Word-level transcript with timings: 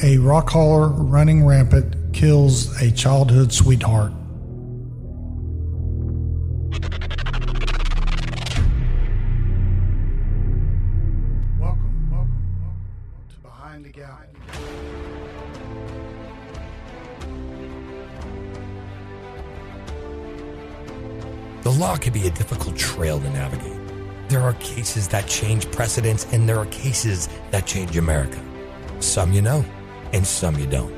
A 0.00 0.16
rock 0.18 0.50
hauler 0.50 0.88
running 0.88 1.44
rampant 1.44 2.14
kills 2.14 2.80
a 2.80 2.90
childhood 2.90 3.52
sweetheart. 3.52 4.12
Welcome, 11.60 12.10
welcome, 12.10 12.56
welcome 12.60 13.28
to 13.28 13.36
Behind 13.42 13.84
the 13.84 13.90
Gavel. 13.90 14.26
The 21.62 21.70
law 21.70 21.96
can 21.96 22.12
be 22.12 22.26
a 22.26 22.30
difficult 22.30 22.76
trail 22.76 23.20
to 23.20 23.30
navigate. 23.30 23.78
There 24.28 24.40
are 24.40 24.54
cases 24.54 25.06
that 25.08 25.28
change 25.28 25.70
precedents, 25.70 26.26
and 26.32 26.48
there 26.48 26.58
are 26.58 26.66
cases 26.66 27.28
that 27.52 27.66
change 27.66 27.96
America. 27.96 28.40
Some 28.98 29.32
you 29.32 29.42
know, 29.42 29.64
and 30.12 30.26
some 30.26 30.58
you 30.58 30.66
don't. 30.66 30.92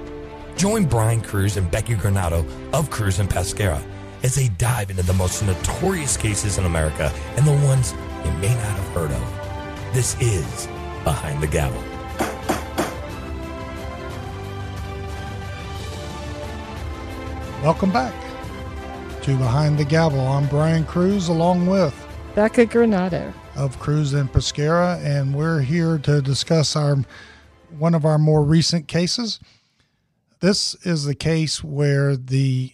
Join 0.56 0.84
Brian 0.84 1.20
Crews 1.20 1.56
and 1.56 1.70
Becky 1.70 1.94
Granado 1.94 2.46
of 2.72 2.90
Crews 2.90 3.18
and 3.18 3.28
Pesquera 3.28 3.82
as 4.22 4.34
they 4.34 4.48
dive 4.56 4.90
into 4.90 5.02
the 5.02 5.12
most 5.12 5.42
notorious 5.42 6.16
cases 6.16 6.58
in 6.58 6.64
America 6.64 7.12
and 7.36 7.46
the 7.46 7.66
ones 7.66 7.92
you 8.24 8.30
may 8.32 8.54
not 8.54 8.78
have 8.78 8.88
heard 8.94 9.10
of. 9.10 9.94
This 9.94 10.16
is 10.20 10.66
Behind 11.04 11.42
the 11.42 11.46
Gavel. 11.46 11.82
Welcome 17.62 17.92
back 17.92 18.14
to 19.22 19.36
Behind 19.36 19.78
the 19.78 19.84
Gavel. 19.84 20.20
I'm 20.20 20.46
Brian 20.48 20.84
Crews 20.84 21.28
along 21.28 21.66
with 21.66 21.94
Becca 22.34 22.66
Granado. 22.66 23.32
of 23.56 23.78
Crews 23.78 24.12
and 24.12 24.30
Pesquera, 24.32 25.02
and 25.04 25.34
we're 25.34 25.60
here 25.60 25.98
to 25.98 26.20
discuss 26.20 26.76
our 26.76 26.96
one 27.78 27.94
of 27.94 28.04
our 28.04 28.18
more 28.18 28.42
recent 28.42 28.88
cases. 28.88 29.40
This 30.40 30.74
is 30.84 31.04
the 31.04 31.14
case 31.14 31.62
where 31.62 32.16
the 32.16 32.72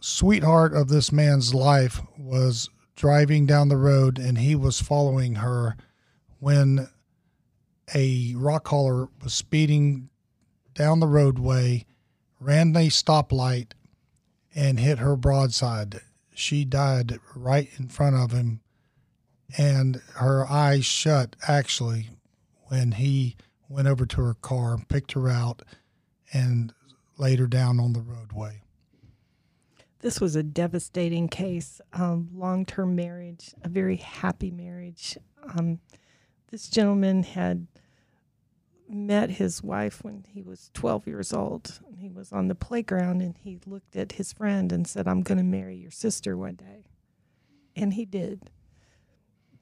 sweetheart 0.00 0.72
of 0.74 0.88
this 0.88 1.12
man's 1.12 1.54
life 1.54 2.00
was 2.18 2.68
driving 2.94 3.46
down 3.46 3.68
the 3.68 3.76
road 3.76 4.18
and 4.18 4.38
he 4.38 4.54
was 4.54 4.80
following 4.80 5.36
her 5.36 5.76
when 6.38 6.88
a 7.94 8.34
rock 8.36 8.68
hauler 8.68 9.08
was 9.22 9.32
speeding 9.32 10.08
down 10.74 11.00
the 11.00 11.06
roadway, 11.06 11.84
ran 12.40 12.74
a 12.76 12.88
stoplight, 12.88 13.72
and 14.54 14.80
hit 14.80 14.98
her 14.98 15.16
broadside. 15.16 16.00
She 16.34 16.64
died 16.64 17.18
right 17.34 17.68
in 17.78 17.88
front 17.88 18.16
of 18.16 18.32
him 18.32 18.60
and 19.56 20.02
her 20.14 20.46
eyes 20.46 20.84
shut 20.84 21.36
actually 21.46 22.10
when 22.68 22.92
he 22.92 23.36
went 23.68 23.88
over 23.88 24.06
to 24.06 24.20
her 24.22 24.34
car, 24.34 24.78
picked 24.88 25.12
her 25.12 25.28
out, 25.28 25.62
and 26.32 26.72
laid 27.18 27.38
her 27.38 27.46
down 27.46 27.80
on 27.80 27.92
the 27.92 28.00
roadway. 28.00 28.62
This 30.00 30.20
was 30.20 30.36
a 30.36 30.42
devastating 30.42 31.28
case. 31.28 31.80
Um, 31.92 32.28
Long 32.34 32.64
term 32.64 32.94
marriage, 32.94 33.54
a 33.62 33.68
very 33.68 33.96
happy 33.96 34.50
marriage. 34.50 35.16
Um, 35.42 35.80
this 36.50 36.68
gentleman 36.68 37.22
had 37.22 37.66
met 38.88 39.30
his 39.30 39.62
wife 39.62 40.04
when 40.04 40.24
he 40.28 40.42
was 40.42 40.70
12 40.74 41.06
years 41.06 41.32
old. 41.32 41.80
He 41.98 42.08
was 42.08 42.32
on 42.32 42.48
the 42.48 42.54
playground 42.54 43.20
and 43.20 43.36
he 43.36 43.58
looked 43.66 43.96
at 43.96 44.12
his 44.12 44.32
friend 44.32 44.70
and 44.70 44.86
said, 44.86 45.08
I'm 45.08 45.22
going 45.22 45.38
to 45.38 45.44
marry 45.44 45.76
your 45.76 45.90
sister 45.90 46.36
one 46.36 46.54
day. 46.54 46.86
And 47.74 47.94
he 47.94 48.04
did. 48.04 48.50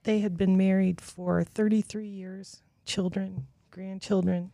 They 0.02 0.18
had 0.18 0.36
been 0.36 0.56
married 0.56 1.00
for 1.00 1.42
33 1.42 2.06
years, 2.06 2.62
children, 2.84 3.46
grandchildren, 3.74 4.52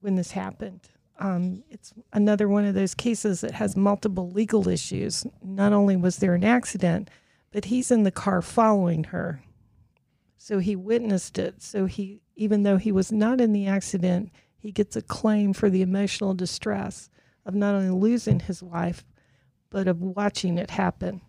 when 0.00 0.14
this 0.14 0.30
happened. 0.30 0.88
Um, 1.18 1.64
it's 1.68 1.92
another 2.12 2.48
one 2.48 2.64
of 2.64 2.74
those 2.74 2.94
cases 2.94 3.40
that 3.40 3.52
has 3.52 3.76
multiple 3.76 4.30
legal 4.30 4.68
issues. 4.68 5.26
Not 5.42 5.72
only 5.72 5.96
was 5.96 6.18
there 6.18 6.34
an 6.34 6.44
accident, 6.44 7.10
but 7.50 7.64
he's 7.64 7.90
in 7.90 8.04
the 8.04 8.12
car 8.12 8.40
following 8.42 9.04
her. 9.04 9.42
So 10.38 10.60
he 10.60 10.76
witnessed 10.76 11.38
it. 11.38 11.60
So 11.60 11.86
he, 11.86 12.20
even 12.36 12.62
though 12.62 12.76
he 12.76 12.92
was 12.92 13.10
not 13.10 13.40
in 13.40 13.52
the 13.52 13.66
accident, 13.66 14.30
he 14.56 14.70
gets 14.70 14.94
a 14.94 15.02
claim 15.02 15.52
for 15.52 15.68
the 15.68 15.82
emotional 15.82 16.34
distress 16.34 17.10
of 17.44 17.54
not 17.54 17.74
only 17.74 17.90
losing 17.90 18.40
his 18.40 18.62
wife, 18.62 19.04
but 19.70 19.88
of 19.88 20.00
watching 20.00 20.56
it 20.56 20.70
happen. 20.70 21.20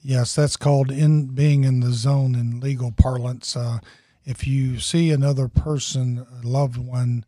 Yes, 0.00 0.34
that's 0.34 0.56
called 0.56 0.90
in 0.90 1.26
being 1.26 1.64
in 1.64 1.80
the 1.80 1.92
zone 1.92 2.34
in 2.34 2.60
legal 2.60 2.92
parlance. 2.92 3.56
Uh, 3.56 3.80
if 4.28 4.46
you 4.46 4.78
see 4.78 5.10
another 5.10 5.48
person, 5.48 6.26
a 6.42 6.46
loved 6.46 6.76
one, 6.76 7.24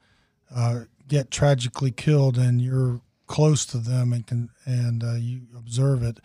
uh, 0.54 0.80
get 1.08 1.30
tragically 1.30 1.90
killed, 1.90 2.36
and 2.36 2.60
you're 2.60 3.00
close 3.26 3.64
to 3.64 3.78
them 3.78 4.12
and 4.12 4.26
can 4.26 4.50
and 4.66 5.02
uh, 5.02 5.14
you 5.14 5.40
observe 5.56 6.02
it, 6.02 6.20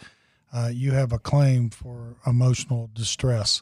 uh, 0.53 0.69
you 0.74 0.91
have 0.91 1.14
a 1.14 1.18
claim 1.18 1.69
for 1.69 2.18
emotional 2.28 2.90
distress. 2.94 3.62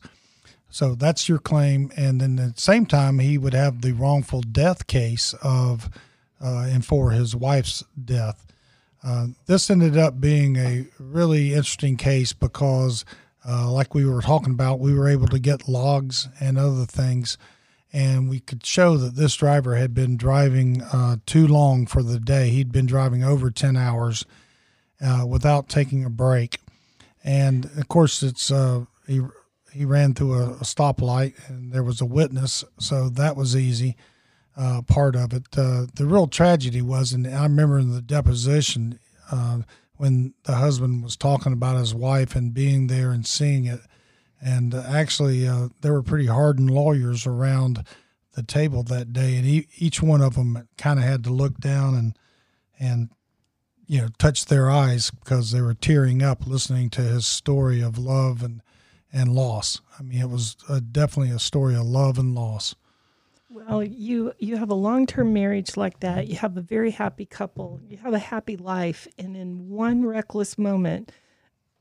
So 0.70 0.96
that's 0.96 1.30
your 1.30 1.38
claim, 1.38 1.92
and 1.96 2.20
then 2.20 2.40
at 2.40 2.56
the 2.56 2.62
same 2.62 2.88
time, 2.88 3.20
he 3.20 3.38
would 3.38 3.54
have 3.54 3.82
the 3.82 3.92
wrongful 3.92 4.42
death 4.42 4.88
case 4.88 5.36
of 5.44 5.92
uh, 6.44 6.68
and 6.68 6.84
for 6.84 7.12
his 7.12 7.36
wife's 7.36 7.84
death. 8.04 8.44
Uh, 9.04 9.28
this 9.46 9.70
ended 9.70 10.00
up 10.00 10.20
being 10.20 10.56
a 10.56 10.88
really 10.98 11.54
interesting 11.54 11.96
case 11.96 12.34
because, 12.34 13.06
uh, 13.48 13.70
like 13.70 13.94
we 13.94 14.06
were 14.06 14.22
talking 14.22 14.54
about, 14.54 14.80
we 14.80 14.94
were 14.94 15.08
able 15.08 15.28
to 15.28 15.40
get 15.40 15.68
logs 15.68 16.28
and 16.40 16.58
other 16.58 16.86
things, 16.86 17.38
and 17.92 18.30
we 18.30 18.40
could 18.40 18.66
show 18.66 18.98
that 18.98 19.16
this 19.16 19.36
driver 19.36 19.76
had 19.76 19.94
been 19.94 20.18
driving 20.18 20.82
uh, 20.82 21.18
too 21.26 21.48
long 21.48 21.86
for 21.86 22.02
the 22.02 22.20
day. 22.20 22.50
He'd 22.50 22.72
been 22.72 22.86
driving 22.86 23.24
over 23.24 23.52
10 23.52 23.76
hours 23.76 24.26
uh, 25.04 25.26
without 25.28 25.70
taking 25.70 26.04
a 26.04 26.10
break. 26.10 26.60
And 27.24 27.66
of 27.78 27.88
course, 27.88 28.24
it's 28.24 28.52
uh, 28.52 28.86
he, 29.08 29.22
he 29.72 29.86
ran 29.86 30.14
through 30.14 30.34
a, 30.34 30.50
a 30.54 30.64
stoplight 30.64 31.34
and 31.48 31.72
there 31.72 31.84
was 31.84 32.02
a 32.02 32.06
witness, 32.06 32.64
so 32.80 33.10
that 33.10 33.36
was 33.36 33.56
easy 33.56 33.96
uh, 34.56 34.82
part 34.84 35.16
of 35.16 35.34
it. 35.34 35.46
Uh, 35.58 35.86
the 35.96 36.06
real 36.06 36.28
tragedy 36.28 36.82
was, 36.82 37.14
and 37.14 37.28
I 37.28 37.44
remember 37.44 37.80
in 37.80 37.94
the 37.94 38.02
deposition 38.02 39.00
when 40.04 40.34
the 40.44 40.56
husband 40.56 41.02
was 41.02 41.16
talking 41.16 41.54
about 41.54 41.78
his 41.78 41.96
wife 41.96 42.36
and 42.36 42.54
being 42.54 42.88
there 42.88 43.12
and 43.12 43.26
seeing 43.26 43.64
it. 43.64 43.80
And 44.42 44.76
uh, 44.76 44.84
actually, 44.86 45.48
uh, 45.48 45.70
there 45.80 45.94
were 45.94 46.04
pretty 46.04 46.26
hardened 46.26 46.70
lawyers 46.70 47.26
around 47.26 47.86
the 48.34 48.44
table 48.44 48.84
that 48.84 49.14
day, 49.14 49.38
and 49.38 49.46
e- 49.46 49.70
each 49.78 50.04
one 50.04 50.20
of 50.20 50.36
them 50.36 50.68
kind 50.78 51.00
of 51.00 51.06
had 51.06 51.24
to 51.24 51.30
look 51.30 51.58
down 51.58 51.96
and 51.96 52.20
and 52.78 53.12
you 53.88 54.02
know 54.02 54.10
touch 54.18 54.48
their 54.48 54.70
eyes 54.70 55.10
because 55.10 55.54
they 55.54 55.62
were 55.62 55.74
tearing 55.74 56.22
up 56.22 56.46
listening 56.46 56.90
to 56.90 57.02
his 57.02 57.26
story 57.26 57.80
of 57.80 57.98
love 57.98 58.44
and 58.44 58.62
and 59.14 59.34
loss. 59.34 59.80
I 59.98 60.04
mean, 60.04 60.20
it 60.20 60.30
was 60.30 60.58
uh 60.68 60.82
definitely 60.92 61.34
a 61.34 61.40
story 61.40 61.76
of 61.76 61.86
love 61.86 62.18
and 62.18 62.36
loss. 62.36 62.76
Well, 63.68 63.84
you 63.84 64.34
you 64.40 64.58
have 64.58 64.70
a 64.70 64.76
long 64.76 65.06
term 65.06 65.34
marriage 65.34 65.78
like 65.78 66.00
that. 66.02 66.28
You 66.28 66.36
have 66.38 66.58
a 66.58 66.62
very 66.62 66.92
happy 66.92 67.26
couple. 67.26 67.80
You 67.88 67.98
have 67.98 68.14
a 68.14 68.20
happy 68.20 68.58
life, 68.58 69.08
and 69.18 69.38
in 69.38 69.70
one 69.70 70.06
reckless 70.06 70.58
moment, 70.58 71.12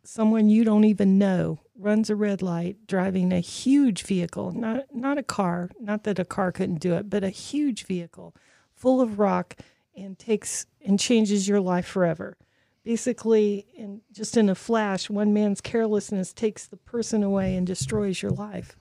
someone 0.05 0.49
you 0.49 0.65
don't 0.65 0.85
even 0.85 1.19
know 1.19 1.61
runs 1.77 2.11
a 2.11 2.17
red 2.17 2.43
light, 2.43 2.87
driving 2.87 3.33
a 3.33 3.41
huge 3.41 4.03
vehicle 4.03 4.53
not 4.53 4.95
not 4.95 5.19
a 5.19 5.23
car. 5.23 5.71
Not 5.81 6.05
that 6.05 6.19
a 6.19 6.25
car 6.25 6.53
couldn't 6.53 6.81
do 6.81 6.95
it, 6.95 7.11
but 7.11 7.25
a 7.25 7.31
huge 7.31 7.85
vehicle 7.85 8.35
full 8.75 9.01
of 9.01 9.19
rock, 9.19 9.57
and 9.97 10.19
takes 10.19 10.67
and 10.85 10.99
changes 11.01 11.49
your 11.49 11.61
life 11.61 11.87
forever. 11.87 12.37
Basically, 12.85 13.67
in 13.75 14.03
just 14.13 14.37
in 14.37 14.49
a 14.49 14.55
flash, 14.55 15.09
one 15.09 15.33
man's 15.33 15.61
carelessness 15.61 16.33
takes 16.33 16.67
the 16.67 16.77
person 16.77 17.23
away 17.23 17.57
and 17.57 17.67
destroys 17.67 18.23
your 18.23 18.33
life. 18.33 18.77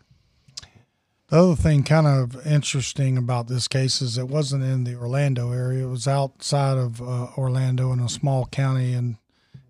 The 1.32 1.38
other 1.38 1.56
thing 1.56 1.84
kind 1.84 2.08
of 2.08 2.46
interesting 2.46 3.18
about 3.18 3.48
this 3.48 3.70
case 3.70 4.02
is 4.02 4.18
it 4.18 4.28
wasn't 4.28 4.66
in 4.66 4.84
the 4.84 4.96
Orlando 4.96 5.54
area. 5.54 5.86
It 5.86 5.90
was 5.90 6.06
outside 6.06 6.78
of 6.78 7.02
uh, 7.02 7.28
Orlando 7.38 7.94
in 7.94 8.02
a 8.02 8.10
small 8.10 8.48
county 8.48 8.92
in 8.92 9.18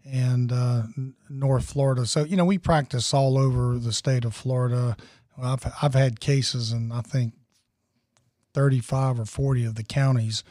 and 0.03 0.51
uh, 0.51 0.81
North 1.30 1.65
Florida. 1.65 2.07
So 2.07 2.24
you 2.24 2.35
know 2.35 2.45
we 2.45 2.57
practice 2.57 3.13
all 3.13 3.38
over 3.38 3.77
the 3.77 3.94
state 3.94 4.25
of 4.25 4.33
Florida. 4.33 4.97
I've 5.39 5.71
I've 5.83 5.94
had 5.94 6.19
cases 6.19 6.71
in 6.71 6.91
I 6.91 7.01
think 7.01 7.33
thirty 8.56 8.80
five 8.80 9.19
or 9.19 9.25
forty 9.25 9.63
of 9.63 9.75
the 9.75 9.83
counties 9.83 10.44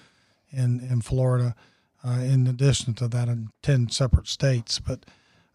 in 0.53 0.79
in 0.79 1.01
Florida. 1.01 1.57
Uh, 2.05 2.21
in 2.21 2.47
addition 2.47 2.95
to 2.95 3.09
that, 3.09 3.27
in 3.27 3.51
ten 3.63 3.89
separate 3.89 4.29
states, 4.29 4.79
but 4.79 5.05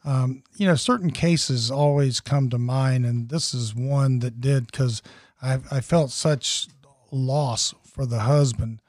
um, 0.03 0.43
you 0.55 0.67
know, 0.67 0.75
certain 0.75 1.11
cases 1.11 1.71
always 1.71 2.19
come 2.19 2.49
to 2.49 2.59
mind, 2.59 3.05
and 3.05 3.29
this 3.29 3.53
is 3.53 3.73
one 3.73 4.19
that 4.19 4.39
did 4.39 4.67
because 4.67 5.01
I, 5.41 5.59
I 5.71 5.81
felt 5.81 6.11
such 6.11 6.67
loss 7.11 7.73
for 7.83 8.05
the 8.05 8.19
husband 8.19 8.81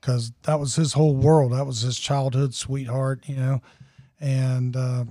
because 0.00 0.32
that 0.42 0.60
was 0.60 0.76
his 0.76 0.92
whole 0.94 1.14
world. 1.16 1.52
That 1.52 1.66
was 1.66 1.80
his 1.80 1.98
childhood 1.98 2.54
sweetheart, 2.54 3.24
you 3.26 3.36
know, 3.36 3.62
and 4.20 4.76
uh, 4.76 5.04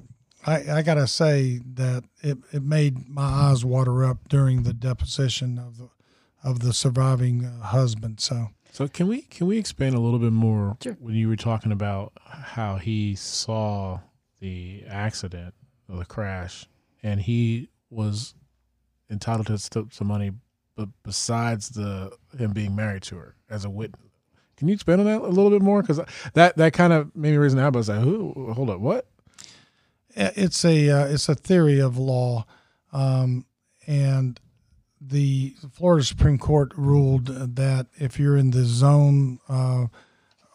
I, 0.46 0.72
I 0.72 0.82
gotta 0.82 1.08
say 1.08 1.62
that 1.74 2.04
it, 2.22 2.38
it 2.52 2.64
made 2.64 3.08
my 3.10 3.24
eyes 3.24 3.64
water 3.66 4.04
up 4.06 4.28
during 4.30 4.64
the 4.64 4.74
deposition 4.74 5.58
of 5.60 5.78
the 5.78 5.90
of 6.44 6.60
the 6.60 6.74
surviving 6.74 7.46
uh, 7.46 7.64
husband. 7.68 8.20
So 8.20 8.50
So 8.72 8.88
can 8.88 9.08
we 9.08 9.22
can 9.22 9.48
we 9.48 9.58
expand 9.58 9.96
a 9.96 10.00
little 10.00 10.20
bit 10.20 10.34
more 10.34 10.78
Sure. 10.84 10.98
when 11.00 11.16
you 11.16 11.28
were 11.30 11.38
talking 11.38 11.72
about 11.72 12.12
how 12.26 12.76
he 12.78 13.16
saw 13.16 14.00
the 14.42 14.84
accident 14.90 15.54
or 15.90 15.98
the 15.98 16.06
crash, 16.06 16.68
and 17.02 17.22
he 17.22 17.70
was 17.90 18.36
entitled 19.10 19.48
to 19.48 19.58
some 19.90 20.08
money, 20.08 20.32
but 20.76 20.90
besides 21.04 21.70
the 21.70 22.12
him 22.38 22.52
being 22.52 22.76
married 22.76 23.04
to 23.04 23.16
her 23.18 23.36
as 23.50 23.66
a 23.66 23.70
witness. 23.70 24.02
Can 24.58 24.68
you 24.68 24.76
expand 24.76 25.02
on 25.02 25.08
that 25.08 25.22
a 25.22 25.28
little 25.28 25.50
bit 25.50 25.62
more? 25.62 25.82
Because 25.82 26.00
that 26.34 26.58
that 26.58 26.74
kind 26.74 26.94
of 26.94 27.16
made 27.16 27.32
me 27.32 27.38
raise 27.38 27.54
an 27.54 27.60
eyebrow. 27.60 27.78
I 27.78 27.82
was 27.82 27.90
like, 27.90 28.02
"Who? 28.02 28.54
Hold 28.54 28.70
up, 28.70 28.80
what?" 28.80 29.08
it's 30.16 30.64
a 30.64 30.90
uh, 30.90 31.06
it's 31.08 31.30
a 31.30 31.36
theory 31.36 31.80
of 31.80 31.98
law, 31.98 32.46
um, 32.92 33.46
and 33.88 34.40
the 35.02 35.56
Florida 35.72 36.04
Supreme 36.04 36.38
Court 36.38 36.72
ruled 36.76 37.56
that 37.56 37.88
if 37.96 38.20
you're 38.20 38.38
in 38.38 38.52
the 38.52 38.64
zone 38.64 39.40
uh, 39.50 39.88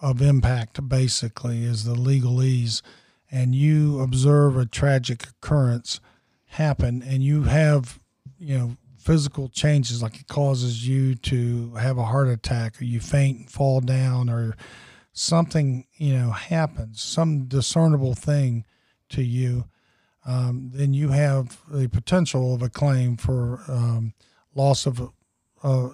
of 0.00 0.23
impact, 0.23 0.88
basically 0.88 1.65
is 1.65 1.85
the 1.85 1.94
legalese, 1.94 2.82
and 3.31 3.55
you 3.55 4.00
observe 4.00 4.56
a 4.56 4.65
tragic 4.65 5.25
occurrence 5.25 6.00
happen, 6.47 7.03
and 7.03 7.23
you 7.23 7.43
have 7.44 7.99
you 8.38 8.56
know 8.56 8.76
physical 8.99 9.49
changes 9.49 10.03
like 10.03 10.21
it 10.21 10.29
causes 10.29 10.87
you 10.87 11.15
to 11.15 11.75
have 11.75 11.99
a 11.99 12.05
heart 12.05 12.29
attack 12.29 12.81
or 12.81 12.85
you 12.85 13.00
faint 13.00 13.39
and 13.39 13.50
fall 13.50 13.81
down 13.81 14.29
or 14.29 14.56
something 15.12 15.87
you 15.97 16.12
know 16.12 16.31
happens 16.31 17.00
some 17.00 17.47
discernible 17.47 18.15
thing 18.15 18.65
to 19.11 19.23
you, 19.23 19.65
um, 20.27 20.71
then 20.73 20.93
you 20.93 21.09
have 21.11 21.59
the 21.71 21.89
potential 21.89 22.55
of 22.55 22.62
a 22.62 22.69
claim 22.69 23.17
for 23.17 23.62
um, 23.69 24.12
loss 24.55 24.87
of 24.87 25.11
uh, 25.62 25.91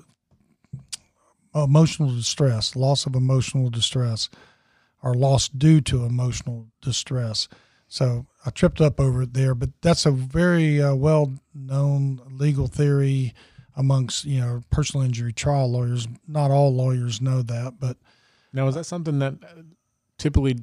emotional 1.55 2.15
distress, 2.15 2.75
loss 2.75 3.07
of 3.07 3.15
emotional 3.15 3.71
distress, 3.71 4.29
or 5.03 5.15
loss 5.15 5.49
due 5.49 5.81
to 5.81 6.05
emotional 6.05 6.69
distress. 6.81 7.49
So 7.94 8.26
I 8.44 8.50
tripped 8.50 8.81
up 8.81 8.99
over 8.99 9.23
it 9.23 9.35
there, 9.35 9.55
but 9.55 9.70
that's 9.81 10.05
a 10.05 10.11
very 10.11 10.82
uh, 10.82 10.96
well 10.96 11.32
known 11.55 12.20
legal 12.29 12.67
theory 12.67 13.35
amongst 13.76 14.25
you 14.25 14.41
know 14.41 14.62
personal 14.73 15.06
injury 15.06 15.32
trial 15.32 15.70
lawyers. 15.70 16.08
Not 16.26 16.50
all 16.50 16.75
lawyers 16.75 17.20
know 17.20 17.41
that, 17.43 17.75
but 17.79 17.96
Now, 18.52 18.67
is 18.67 18.75
that 18.75 18.87
something 18.87 19.20
that 19.20 19.35
typically 20.19 20.56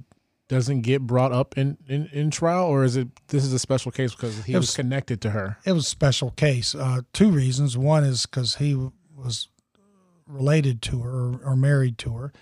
doesn't 0.49 0.81
get 0.81 1.03
brought 1.07 1.31
up 1.31 1.57
in, 1.57 1.77
in, 1.87 2.07
in 2.07 2.31
trial, 2.31 2.65
or 2.65 2.83
is 2.83 2.97
it 2.97 3.07
this 3.29 3.45
is 3.45 3.53
a 3.53 3.59
special 3.59 3.93
case 3.93 4.13
because 4.13 4.43
he 4.43 4.53
was, 4.53 4.63
was- 4.63 4.75
connected 4.75 5.21
to 5.21 5.29
her? 5.29 5.57
it 5.63 5.71
was 5.71 5.85
a 5.85 5.89
special 5.89 6.31
case. 6.31 6.75
Uh, 6.75 6.99
two 7.13 7.31
reasons. 7.31 7.77
One 7.77 8.03
is 8.03 8.25
because 8.25 8.55
he 8.55 8.75
was 9.15 9.47
related 10.27 10.81
to 10.81 10.99
her 10.99 11.09
or, 11.09 11.39
or 11.45 11.55
married 11.55 11.97
to 11.99 12.13
her. 12.17 12.33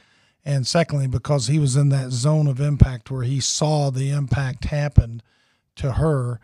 And 0.45 0.65
secondly, 0.65 1.07
because 1.07 1.47
he 1.47 1.59
was 1.59 1.75
in 1.75 1.89
that 1.89 2.11
zone 2.11 2.47
of 2.47 2.59
impact 2.59 3.11
where 3.11 3.23
he 3.23 3.39
saw 3.39 3.89
the 3.89 4.09
impact 4.09 4.65
happen 4.65 5.21
to 5.75 5.93
her. 5.93 6.39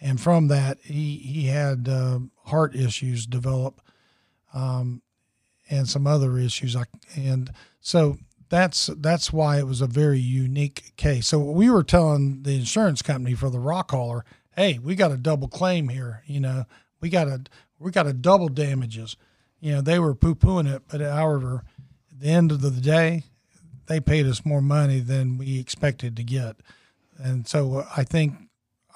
And 0.00 0.20
from 0.20 0.48
that, 0.48 0.78
he, 0.82 1.16
he 1.16 1.46
had 1.46 1.88
uh, 1.88 2.20
heart 2.44 2.74
issues 2.74 3.26
develop 3.26 3.80
um, 4.54 5.02
and 5.68 5.88
some 5.88 6.06
other 6.06 6.38
issues. 6.38 6.74
Like, 6.74 6.88
and 7.16 7.50
so 7.80 8.18
that's 8.50 8.90
that's 8.98 9.32
why 9.32 9.58
it 9.58 9.66
was 9.66 9.80
a 9.80 9.86
very 9.86 10.18
unique 10.18 10.92
case. 10.96 11.28
So 11.28 11.38
we 11.38 11.70
were 11.70 11.84
telling 11.84 12.42
the 12.42 12.56
insurance 12.56 13.00
company 13.00 13.34
for 13.34 13.48
the 13.48 13.60
rock 13.60 13.92
hauler, 13.92 14.24
hey, 14.56 14.78
we 14.82 14.94
got 14.94 15.12
a 15.12 15.16
double 15.16 15.48
claim 15.48 15.88
here. 15.88 16.22
You 16.26 16.40
know, 16.40 16.64
we 17.00 17.08
got 17.08 17.28
a 17.28 17.42
we 17.78 17.90
got 17.90 18.06
a 18.06 18.12
double 18.12 18.48
damages. 18.48 19.16
You 19.60 19.74
know, 19.74 19.80
they 19.80 19.98
were 19.98 20.14
poo 20.14 20.34
pooing 20.34 20.72
it, 20.72 20.82
but 20.90 21.00
however, 21.00 21.64
at 22.10 22.20
the 22.20 22.28
end 22.28 22.50
of 22.50 22.60
the 22.60 22.70
day, 22.70 23.24
they 23.90 24.00
paid 24.00 24.24
us 24.24 24.44
more 24.44 24.62
money 24.62 25.00
than 25.00 25.36
we 25.36 25.58
expected 25.58 26.16
to 26.16 26.22
get, 26.22 26.56
and 27.18 27.46
so 27.46 27.78
uh, 27.78 27.88
I 27.96 28.04
think 28.04 28.34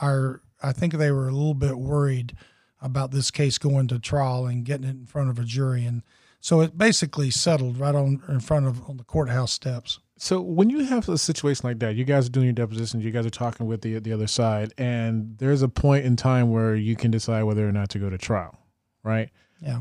our 0.00 0.41
I 0.62 0.73
think 0.73 0.94
they 0.94 1.11
were 1.11 1.29
a 1.29 1.32
little 1.32 1.55
bit 1.55 1.76
worried 1.76 2.37
about 2.81 3.11
this 3.11 3.31
case 3.31 3.58
going 3.58 3.88
to 3.88 3.99
trial 3.99 4.46
and 4.46 4.64
getting 4.64 4.87
it 4.87 4.91
in 4.91 5.06
front 5.06 5.31
of 5.31 5.38
a 5.38 5.43
jury, 5.44 5.85
and 5.85 6.02
so 6.41 6.61
it 6.61 6.79
basically 6.79 7.31
settled 7.31 7.79
right 7.79 7.94
on 7.94 8.23
in 8.29 8.38
front 8.38 8.67
of 8.67 8.88
on 8.88 8.96
the 8.96 9.05
courthouse 9.05 9.52
steps. 9.52 9.99
So 10.17 10.41
when 10.41 10.70
you 10.70 10.85
have 10.85 11.08
a 11.08 11.19
situation 11.19 11.69
like 11.69 11.81
that, 11.81 11.96
you 11.96 12.05
guys 12.05 12.29
are 12.29 12.31
doing 12.31 12.46
your 12.46 12.55
depositions, 12.55 13.05
you 13.05 13.11
guys 13.11 13.26
are 13.26 13.31
talking 13.31 13.67
with 13.67 13.81
the 13.81 13.99
the 13.99 14.12
other 14.12 14.29
side, 14.29 14.73
and 14.79 15.37
there's 15.38 15.62
a 15.62 15.69
point 15.69 16.05
in 16.05 16.14
time 16.14 16.50
where 16.50 16.76
you 16.76 16.94
can 16.94 17.11
decide 17.11 17.43
whether 17.43 17.69
or 17.69 17.73
not 17.73 17.88
to 17.91 17.99
go 17.99 18.08
to 18.08 18.17
trial, 18.17 18.56
right? 19.02 19.31
Yeah. 19.61 19.81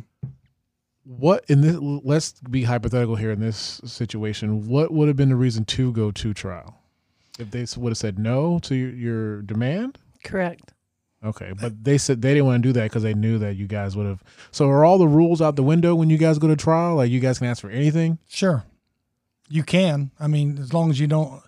What 1.05 1.43
in 1.49 1.61
this? 1.61 1.77
Let's 1.79 2.33
be 2.49 2.63
hypothetical 2.63 3.15
here 3.15 3.31
in 3.31 3.39
this 3.39 3.81
situation. 3.85 4.67
What 4.67 4.91
would 4.91 5.07
have 5.09 5.17
been 5.17 5.29
the 5.29 5.35
reason 5.35 5.65
to 5.65 5.91
go 5.91 6.11
to 6.11 6.33
trial? 6.33 6.79
If 7.39 7.51
they 7.51 7.65
would 7.77 7.89
have 7.91 7.97
said 7.97 8.19
no 8.19 8.59
to 8.59 8.75
your, 8.75 8.91
your 8.91 9.41
demand, 9.41 9.97
Correct. 10.23 10.71
okay, 11.25 11.51
but 11.59 11.83
they 11.83 11.97
said 11.97 12.21
they 12.21 12.33
didn't 12.35 12.45
want 12.45 12.61
to 12.61 12.69
do 12.69 12.73
that 12.73 12.83
because 12.83 13.01
they 13.03 13.15
knew 13.15 13.39
that 13.39 13.55
you 13.55 13.65
guys 13.67 13.95
would 13.97 14.05
have. 14.05 14.23
So 14.51 14.69
are 14.69 14.85
all 14.85 14.97
the 14.99 15.07
rules 15.07 15.41
out 15.41 15.55
the 15.55 15.63
window 15.63 15.95
when 15.95 16.09
you 16.11 16.17
guys 16.17 16.37
go 16.37 16.47
to 16.47 16.55
trial? 16.55 16.95
Like 16.95 17.09
you 17.09 17.19
guys 17.19 17.39
can 17.39 17.47
ask 17.47 17.59
for 17.61 17.71
anything? 17.71 18.19
Sure, 18.29 18.63
you 19.49 19.63
can. 19.63 20.11
I 20.19 20.27
mean, 20.27 20.57
as 20.59 20.73
long 20.73 20.89
as 20.91 20.99
you 20.99 21.07
don't 21.07 21.41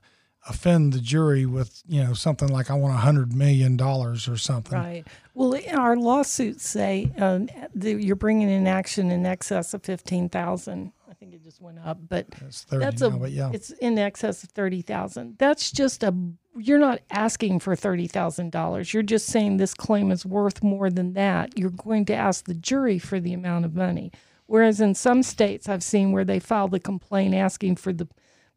offend 0.47 0.93
the 0.93 0.99
jury 0.99 1.45
with 1.45 1.81
you 1.87 2.03
know 2.03 2.13
something 2.13 2.49
like 2.49 2.69
I 2.69 2.75
want 2.75 2.93
a 2.93 2.97
hundred 2.97 3.33
million 3.33 3.77
dollars 3.77 4.27
or 4.27 4.37
something. 4.37 4.77
Right. 4.77 5.05
Well, 5.33 5.59
our 5.73 5.95
lawsuits 5.95 6.67
say 6.67 7.11
um, 7.17 7.49
you're 7.73 8.15
bringing 8.15 8.49
in 8.49 8.67
action 8.67 9.11
in 9.11 9.25
excess 9.25 9.73
of 9.73 9.83
fifteen 9.83 10.29
thousand. 10.29 10.91
I 11.09 11.13
think 11.13 11.33
it 11.33 11.43
just 11.43 11.61
went 11.61 11.79
up, 11.79 11.97
but 12.09 12.27
It's 12.45 12.63
thirty 12.63 12.85
that's 12.85 13.01
now, 13.01 13.07
a 13.07 13.11
but 13.11 13.31
yeah, 13.31 13.51
it's 13.53 13.71
in 13.71 13.97
excess 13.97 14.43
of 14.43 14.49
thirty 14.51 14.81
thousand. 14.81 15.37
That's 15.37 15.71
just 15.71 16.03
a 16.03 16.13
you're 16.57 16.79
not 16.79 16.99
asking 17.09 17.59
for 17.59 17.75
thirty 17.75 18.07
thousand 18.07 18.51
dollars. 18.51 18.93
You're 18.93 19.03
just 19.03 19.27
saying 19.27 19.57
this 19.57 19.73
claim 19.73 20.11
is 20.11 20.25
worth 20.25 20.63
more 20.63 20.89
than 20.89 21.13
that. 21.13 21.57
You're 21.57 21.69
going 21.69 22.05
to 22.05 22.15
ask 22.15 22.45
the 22.45 22.53
jury 22.53 22.99
for 22.99 23.19
the 23.19 23.33
amount 23.33 23.65
of 23.65 23.75
money. 23.75 24.11
Whereas 24.47 24.79
in 24.79 24.93
some 24.93 25.23
states, 25.23 25.67
I've 25.67 25.83
seen 25.83 26.11
where 26.11 26.23
they 26.23 26.39
file 26.39 26.67
the 26.67 26.79
complaint 26.79 27.33
asking 27.33 27.77
for 27.77 27.91
the 27.91 28.07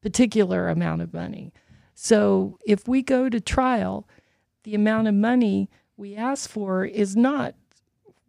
particular 0.03 0.69
amount 0.69 1.03
of 1.03 1.15
money. 1.15 1.53
So 2.01 2.61
if 2.65 2.87
we 2.87 3.03
go 3.03 3.29
to 3.29 3.41
trial, 3.41 4.07
the 4.63 4.77
amount 4.77 5.09
of 5.09 5.15
money 5.15 5.69
we 5.97 6.15
ask 6.15 6.49
for 6.49 6.85
is 6.85 7.17
not 7.17 7.57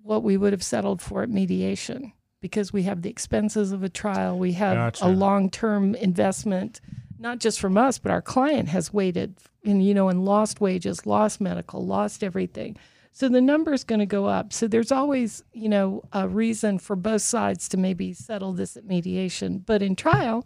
what 0.01 0.23
we 0.23 0.37
would 0.37 0.53
have 0.53 0.63
settled 0.63 1.03
for 1.03 1.21
at 1.21 1.29
mediation 1.29 2.11
because 2.41 2.73
we 2.73 2.81
have 2.83 3.03
the 3.03 3.11
expenses 3.11 3.71
of 3.71 3.83
a 3.83 3.89
trial, 3.89 4.39
we 4.39 4.53
have 4.53 4.75
Gotcha. 4.75 5.05
a 5.05 5.09
long-term 5.09 5.93
investment 5.93 6.81
not 7.19 7.37
just 7.37 7.59
from 7.59 7.77
us, 7.77 7.99
but 7.99 8.11
our 8.11 8.23
client 8.23 8.69
has 8.69 8.91
waited 8.91 9.35
and 9.63 9.85
you 9.85 9.93
know 9.93 10.09
and 10.09 10.25
lost 10.25 10.59
wages, 10.59 11.05
lost 11.05 11.39
medical, 11.39 11.85
lost 11.85 12.23
everything. 12.23 12.75
So 13.11 13.29
the 13.29 13.41
number 13.41 13.73
is 13.73 13.83
going 13.83 13.99
to 13.99 14.05
go 14.07 14.25
up. 14.25 14.51
So 14.51 14.67
there's 14.67 14.91
always, 14.91 15.43
you 15.53 15.69
know, 15.69 16.01
a 16.11 16.27
reason 16.27 16.79
for 16.79 16.95
both 16.95 17.21
sides 17.21 17.67
to 17.69 17.77
maybe 17.77 18.13
settle 18.13 18.53
this 18.53 18.77
at 18.77 18.85
mediation. 18.85 19.59
But 19.59 19.83
in 19.83 19.95
trial, 19.95 20.45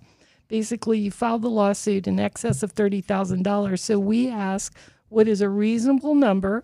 basically 0.54 1.00
you 1.00 1.10
filed 1.10 1.42
the 1.42 1.50
lawsuit 1.50 2.06
in 2.06 2.20
excess 2.20 2.62
of 2.62 2.76
$30,000. 2.76 3.80
So 3.80 3.98
we 3.98 4.30
ask 4.30 4.72
what 5.10 5.28
is 5.28 5.42
a 5.42 5.50
reasonable 5.50 6.14
number 6.14 6.64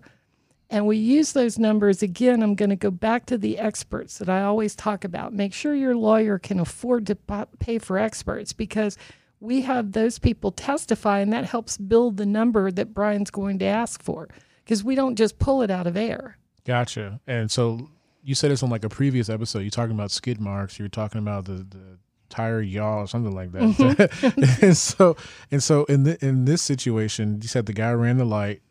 and 0.69 0.85
we 0.85 0.97
use 0.97 1.33
those 1.33 1.57
numbers 1.57 2.03
again. 2.03 2.43
I'm 2.43 2.53
going 2.53 2.69
to 2.69 2.75
go 2.75 2.91
back 2.91 3.25
to 3.25 3.37
the 3.39 3.57
experts 3.57 4.19
that 4.19 4.29
I 4.29 4.43
always 4.43 4.75
talk 4.75 5.03
about. 5.03 5.33
Make 5.33 5.55
sure 5.55 5.73
your 5.73 5.95
lawyer 5.95 6.37
can 6.37 6.59
afford 6.59 7.07
to 7.07 7.15
pay 7.57 7.79
for 7.79 7.97
experts 7.97 8.53
because 8.53 8.95
we 9.39 9.61
have 9.61 9.93
those 9.93 10.19
people 10.19 10.51
testify, 10.51 11.21
and 11.21 11.33
that 11.33 11.45
helps 11.45 11.79
build 11.79 12.17
the 12.17 12.27
number 12.27 12.69
that 12.69 12.93
Brian's 12.93 13.31
going 13.31 13.57
to 13.57 13.65
ask 13.65 14.03
for 14.03 14.29
because 14.63 14.83
we 14.83 14.93
don't 14.93 15.15
just 15.15 15.39
pull 15.39 15.63
it 15.63 15.71
out 15.71 15.87
of 15.87 15.97
air. 15.97 16.37
Gotcha. 16.63 17.19
And 17.25 17.49
so 17.49 17.89
you 18.21 18.35
said 18.35 18.51
this 18.51 18.61
on 18.61 18.69
like 18.69 18.83
a 18.83 18.89
previous 18.89 19.29
episode. 19.29 19.61
You're 19.61 19.71
talking 19.71 19.95
about 19.95 20.11
skid 20.11 20.39
marks. 20.39 20.77
You're 20.77 20.89
talking 20.89 21.17
about 21.17 21.45
the, 21.45 21.65
the 21.67 21.88
tire 22.29 22.61
yaw 22.61 23.01
or 23.01 23.07
something 23.07 23.33
like 23.33 23.51
that. 23.53 24.59
and 24.61 24.77
so 24.77 25.15
and 25.51 25.61
so 25.63 25.85
in 25.85 26.03
the, 26.03 26.23
in 26.25 26.45
this 26.45 26.61
situation, 26.61 27.39
you 27.41 27.47
said 27.47 27.65
the 27.65 27.73
guy 27.73 27.91
ran 27.91 28.17
the 28.17 28.25
light. 28.25 28.61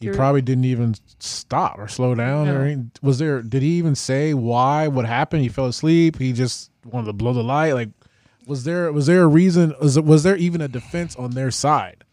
He 0.00 0.06
You're- 0.06 0.16
probably 0.16 0.42
didn't 0.42 0.64
even 0.64 0.94
stop 1.20 1.78
or 1.78 1.86
slow 1.88 2.14
down 2.14 2.48
or 2.48 2.54
No. 2.58 2.60
anything. 2.64 2.90
was 3.02 3.18
there? 3.18 3.40
Did 3.42 3.62
he 3.62 3.70
even 3.78 3.94
say 3.94 4.34
why? 4.34 4.88
What 4.88 5.04
happened? 5.06 5.42
He 5.42 5.48
fell 5.48 5.66
asleep. 5.66 6.18
He 6.18 6.32
just 6.32 6.70
wanted 6.84 7.06
to 7.06 7.12
blow 7.12 7.32
the 7.32 7.44
light. 7.44 7.72
Like, 7.74 7.90
was 8.46 8.64
there 8.64 8.90
was 8.92 9.06
there 9.06 9.22
a 9.22 9.28
reason? 9.28 9.74
Was 9.80 9.98
was 10.00 10.22
there 10.24 10.36
even 10.36 10.60
a 10.60 10.68
defense 10.68 11.14
on 11.16 11.32
their 11.32 11.50
side? 11.50 12.04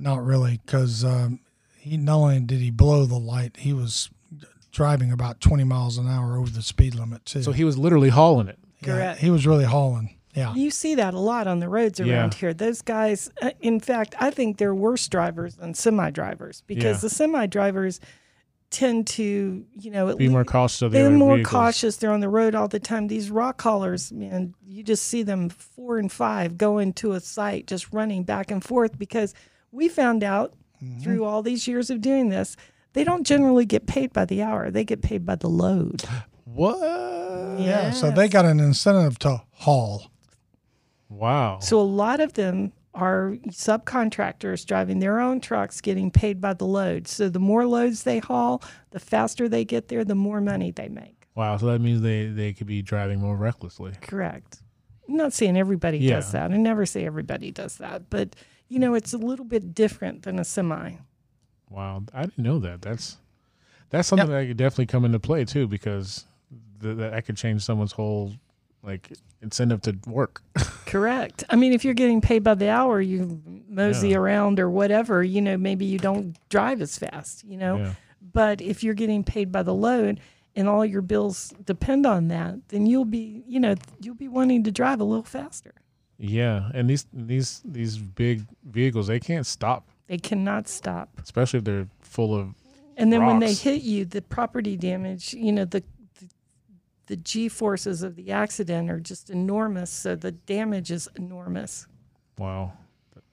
not 0.00 0.24
really, 0.24 0.60
because 0.64 1.04
um, 1.04 1.40
he 1.76 1.96
not 1.96 2.16
only 2.18 2.38
did 2.40 2.60
he 2.60 2.70
blow 2.70 3.04
the 3.04 3.18
light, 3.18 3.56
he 3.56 3.72
was 3.72 4.10
driving 4.70 5.10
about 5.10 5.40
twenty 5.40 5.64
miles 5.64 5.96
an 5.98 6.06
hour 6.06 6.36
over 6.36 6.50
the 6.50 6.62
speed 6.62 6.94
limit 6.94 7.24
too. 7.24 7.42
So 7.42 7.50
he 7.52 7.64
was 7.64 7.76
literally 7.78 8.10
hauling 8.10 8.46
it. 8.48 8.58
Yeah, 8.80 8.92
Correct. 8.94 9.20
he 9.20 9.30
was 9.30 9.46
really 9.46 9.64
hauling. 9.64 10.14
Yeah, 10.38 10.54
You 10.54 10.70
see 10.70 10.94
that 10.94 11.14
a 11.14 11.18
lot 11.18 11.46
on 11.46 11.58
the 11.60 11.68
roads 11.68 12.00
around 12.00 12.34
Yeah. 12.34 12.38
here. 12.40 12.54
Those 12.54 12.80
guys, 12.82 13.28
uh, 13.42 13.50
in 13.60 13.80
fact, 13.80 14.14
I 14.20 14.30
think 14.30 14.56
they're 14.58 14.74
worse 14.74 15.06
drivers 15.08 15.56
than 15.56 15.74
semi 15.74 16.10
drivers 16.10 16.62
because 16.66 16.96
Yeah. 16.98 17.00
the 17.08 17.10
semi 17.10 17.46
drivers, 17.46 18.00
tend 18.70 19.06
to, 19.06 19.64
you 19.80 19.90
know, 19.90 20.14
Be 20.14 20.28
more 20.28 20.44
cautious 20.44 20.82
of 20.82 20.92
the 20.92 20.98
they're 20.98 21.10
more 21.10 21.36
vehicles. 21.36 21.50
cautious. 21.50 21.96
They're 21.96 22.12
on 22.12 22.20
the 22.20 22.28
road 22.28 22.54
all 22.54 22.68
the 22.68 22.78
time. 22.78 23.06
These 23.08 23.30
rock 23.30 23.62
haulers, 23.62 24.12
man, 24.12 24.52
you 24.66 24.82
just 24.82 25.06
see 25.06 25.22
them 25.22 25.48
four 25.48 25.96
and 25.96 26.12
five 26.12 26.58
going 26.58 26.92
to 26.94 27.12
a 27.12 27.20
site, 27.20 27.66
just 27.66 27.90
running 27.94 28.24
back 28.24 28.50
and 28.50 28.62
forth 28.62 28.98
because 28.98 29.32
we 29.72 29.88
found 29.88 30.22
out 30.22 30.52
Mm-hmm. 30.84 31.00
through 31.00 31.24
all 31.24 31.42
these 31.42 31.66
years 31.66 31.88
of 31.90 32.00
doing 32.02 32.28
this, 32.28 32.56
they 32.92 33.02
don't 33.04 33.26
generally 33.26 33.64
get 33.64 33.86
paid 33.86 34.12
by 34.12 34.24
the 34.26 34.42
hour. 34.42 34.70
They 34.70 34.84
get 34.84 35.00
paid 35.02 35.24
by 35.26 35.34
the 35.36 35.48
load. 35.48 36.04
What? 36.44 36.78
Yeah, 37.58 37.90
so 37.90 38.10
they 38.10 38.28
got 38.28 38.44
an 38.44 38.60
incentive 38.60 39.18
to 39.20 39.42
haul. 39.52 40.10
Wow. 41.08 41.58
So 41.60 41.80
a 41.80 41.82
lot 41.82 42.20
of 42.20 42.34
them 42.34 42.72
are 42.94 43.36
subcontractors 43.48 44.66
driving 44.66 44.98
their 44.98 45.20
own 45.20 45.40
trucks, 45.40 45.80
getting 45.80 46.10
paid 46.10 46.40
by 46.40 46.52
the 46.54 46.66
load. 46.66 47.06
So 47.06 47.28
the 47.28 47.38
more 47.38 47.66
loads 47.66 48.02
they 48.02 48.18
haul, 48.18 48.62
the 48.90 49.00
faster 49.00 49.48
they 49.48 49.64
get 49.64 49.88
there, 49.88 50.04
the 50.04 50.14
more 50.14 50.40
money 50.40 50.70
they 50.70 50.88
make. 50.88 51.26
wow. 51.34 51.56
So 51.56 51.66
that 51.66 51.80
means 51.80 52.00
they 52.02 52.26
they 52.26 52.52
could 52.52 52.66
be 52.66 52.82
driving 52.82 53.20
more 53.20 53.36
recklessly. 53.36 53.92
Correct. 54.00 54.62
I'm 55.08 55.16
not 55.16 55.32
saying 55.32 55.56
everybody 55.56 55.98
Yeah. 55.98 56.16
does 56.16 56.32
that. 56.32 56.50
I 56.50 56.56
never 56.56 56.84
say 56.84 57.06
everybody 57.06 57.50
does 57.50 57.76
that, 57.78 58.10
but 58.10 58.34
you 58.68 58.78
know, 58.78 58.94
it's 58.94 59.14
a 59.14 59.18
little 59.18 59.44
bit 59.46 59.74
different 59.74 60.22
than 60.24 60.38
a 60.38 60.44
semi. 60.44 60.92
Wow. 61.70 62.02
I 62.12 62.22
didn't 62.22 62.38
know 62.38 62.58
that. 62.58 62.82
That's 62.82 63.16
that's 63.90 64.08
something 64.08 64.28
that 64.28 64.46
could 64.48 64.56
definitely 64.58 64.86
come 64.86 65.04
into 65.04 65.18
play 65.20 65.44
too, 65.44 65.66
because 65.68 66.24
th- 66.82 66.96
that 66.96 67.12
that 67.12 67.24
could 67.26 67.36
change 67.36 67.62
someone's 67.62 67.92
whole 67.92 68.32
like 68.82 69.10
incentive 69.42 69.82
to 69.82 69.98
work. 70.06 70.42
Correct. 70.86 71.44
I 71.50 71.56
mean, 71.56 71.72
if 71.72 71.84
you're 71.84 71.94
getting 71.94 72.20
paid 72.20 72.42
by 72.42 72.54
the 72.54 72.68
hour, 72.70 73.00
you 73.00 73.42
mosey 73.68 74.10
Yeah. 74.10 74.18
around 74.18 74.58
or 74.60 74.70
whatever, 74.70 75.22
you 75.22 75.40
know, 75.42 75.56
maybe 75.56 75.84
you 75.84 75.98
don't 75.98 76.36
drive 76.48 76.80
as 76.80 76.96
fast, 76.98 77.44
you 77.44 77.56
know. 77.56 77.76
Yeah. 77.78 77.92
But 78.32 78.60
if 78.60 78.82
you're 78.82 78.94
getting 78.94 79.24
paid 79.24 79.52
by 79.52 79.62
the 79.62 79.74
load 79.74 80.20
and 80.56 80.68
all 80.68 80.84
your 80.84 81.02
bills 81.02 81.52
depend 81.64 82.06
on 82.06 82.28
that, 82.28 82.68
then 82.68 82.86
you'll 82.86 83.04
be, 83.04 83.42
you 83.46 83.60
know, 83.60 83.74
you'll 84.00 84.14
be 84.14 84.28
wanting 84.28 84.64
to 84.64 84.70
drive 84.72 85.00
a 85.00 85.04
little 85.04 85.22
faster. 85.24 85.72
Yeah, 86.20 86.70
and 86.74 86.90
these 86.90 87.06
these 87.12 87.62
these 87.64 87.96
big 87.98 88.44
vehicles 88.64 89.06
they 89.06 89.20
can't 89.20 89.46
stop, 89.46 89.88
They 90.08 90.18
cannot 90.18 90.66
stop. 90.66 91.10
especially 91.22 91.58
if 91.58 91.64
they're 91.64 91.86
full 92.00 92.34
of. 92.34 92.54
And 92.96 93.12
then 93.12 93.24
when 93.24 93.38
they 93.38 93.54
hit 93.54 93.82
you, 93.82 94.04
the 94.04 94.20
property 94.22 94.76
damage, 94.76 95.32
you 95.32 95.52
know, 95.52 95.64
the, 95.64 95.84
the 97.08 97.16
G 97.16 97.48
forces 97.48 98.02
of 98.02 98.16
the 98.16 98.30
accident 98.30 98.90
are 98.90 99.00
just 99.00 99.28
enormous. 99.30 99.90
So 99.90 100.14
the 100.14 100.32
damage 100.32 100.90
is 100.90 101.08
enormous. 101.16 101.86
Wow, 102.38 102.72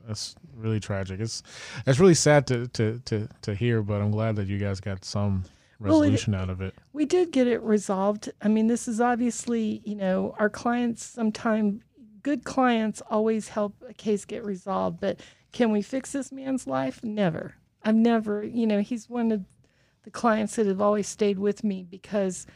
that's 0.08 0.36
really 0.55 0.79
tragic. 0.79 1.20
It's 1.20 1.44
it's 1.86 2.00
really 2.00 2.13
sad 2.15 2.48
to 2.48 2.67
to 2.70 3.00
to 3.05 3.27
to 3.44 3.53
hear, 3.55 3.82
but 3.84 4.01
I'm 4.01 4.12
glad 4.12 4.36
that 4.38 4.48
you 4.48 4.58
guys 4.58 4.79
got 4.79 5.05
some 5.05 5.44
Well, 5.79 6.01
it- 6.01 6.05
resolution 6.08 6.34
out 6.36 6.50
of 6.50 6.62
it. 6.62 6.74
We 6.94 7.05
did 7.05 7.32
get 7.32 7.48
it 7.48 7.62
resolved. 7.62 8.32
I 8.41 8.48
mean, 8.48 8.67
this 8.67 8.88
is 8.88 9.00
obviously, 9.01 9.82
you 9.86 9.96
know, 9.96 10.34
our 10.39 10.50
clients 10.50 11.03
sometimes, 11.05 11.82
good 12.24 12.44
clients 12.44 13.01
always 13.10 13.50
help 13.50 13.75
a 13.88 13.94
case 13.94 14.25
get 14.25 14.44
resolved. 14.44 15.00
But 15.00 15.20
can 15.51 15.72
we 15.72 15.82
fix 15.82 16.12
this 16.13 16.32
man's 16.32 16.65
life? 16.65 17.03
Never. 17.03 17.55
I've 17.84 17.96
never, 17.96 18.44
you 18.44 18.65
know, 18.65 18.82
he's 18.82 19.08
one 19.10 19.32
of 19.32 19.46
the 20.03 20.10
clients 20.12 20.55
that 20.55 20.65
have 20.65 20.82
always 20.82 21.08
stayed 21.08 21.38
with 21.39 21.63
me 21.63 21.84
because 21.84 22.48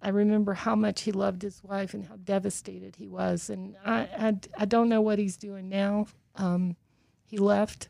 I 0.00 0.10
remember 0.10 0.54
how 0.54 0.76
much 0.76 1.02
he 1.02 1.12
loved 1.12 1.42
his 1.42 1.62
wife 1.64 1.92
and 1.94 2.04
how 2.06 2.16
devastated 2.16 2.96
he 2.96 3.08
was. 3.08 3.50
And 3.50 3.74
I, 3.84 4.00
I, 4.16 4.36
I 4.58 4.64
don't 4.64 4.88
know 4.88 5.00
what 5.00 5.18
he's 5.18 5.36
doing 5.36 5.68
now. 5.68 6.06
Um, 6.36 6.76
he 7.24 7.36
left 7.38 7.88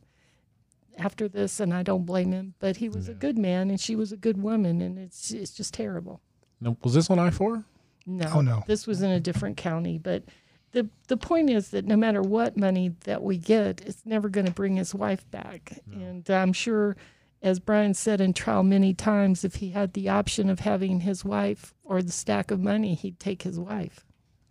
after 0.97 1.29
this, 1.29 1.61
and 1.61 1.73
I 1.73 1.83
don't 1.83 2.07
blame 2.07 2.33
him. 2.33 2.55
But 2.59 2.79
he 2.79 2.88
was 2.88 3.09
a 3.09 3.15
good 3.15 3.38
man, 3.38 3.69
and 3.71 3.79
she 3.81 3.95
was 3.95 4.11
a 4.11 4.17
good 4.17 4.43
woman, 4.43 4.81
and 4.81 4.99
it's 4.99 5.31
it's 5.31 5.53
just 5.53 5.75
terrible. 5.75 6.21
Now, 6.61 6.77
was 6.83 6.95
this 6.95 7.11
on 7.11 7.19
I 7.19 7.31
four? 7.31 7.65
No, 8.07 8.27
Oh, 8.35 8.41
no. 8.41 8.65
this 8.67 8.87
was 8.87 9.03
in 9.03 9.11
a 9.11 9.21
different 9.21 9.57
county. 9.59 9.99
But 9.99 10.25
the 10.73 10.88
the 11.09 11.17
point 11.19 11.50
is 11.50 11.69
that 11.71 11.85
no 11.85 11.97
matter 11.97 12.23
what 12.23 12.57
money 12.57 12.95
that 13.05 13.23
we 13.23 13.37
get, 13.37 13.83
it's 13.83 14.05
never 14.07 14.29
going 14.31 14.47
to 14.47 14.53
bring 14.53 14.77
his 14.77 14.95
wife 14.95 15.31
back. 15.31 15.79
And 15.93 16.29
I'm 16.31 16.53
sure, 16.55 16.97
as 17.42 17.59
Brian 17.61 17.95
said 17.95 18.21
in 18.21 18.33
trial 18.33 18.62
many 18.62 18.92
times, 18.95 19.45
if 19.45 19.57
he 19.57 19.71
had 19.71 19.92
the 19.92 20.09
option 20.09 20.50
of 20.50 20.61
having 20.61 21.00
his 21.00 21.25
wife 21.25 21.75
or 21.85 22.02
the 22.02 22.12
stack 22.12 22.50
of 22.50 22.61
money, 22.61 22.95
he'd 22.95 23.21
take 23.21 23.42
his 23.42 23.59
wife. 23.59 24.04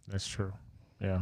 That's 0.08 0.27
true. 0.27 0.53
Yeah. 1.01 1.22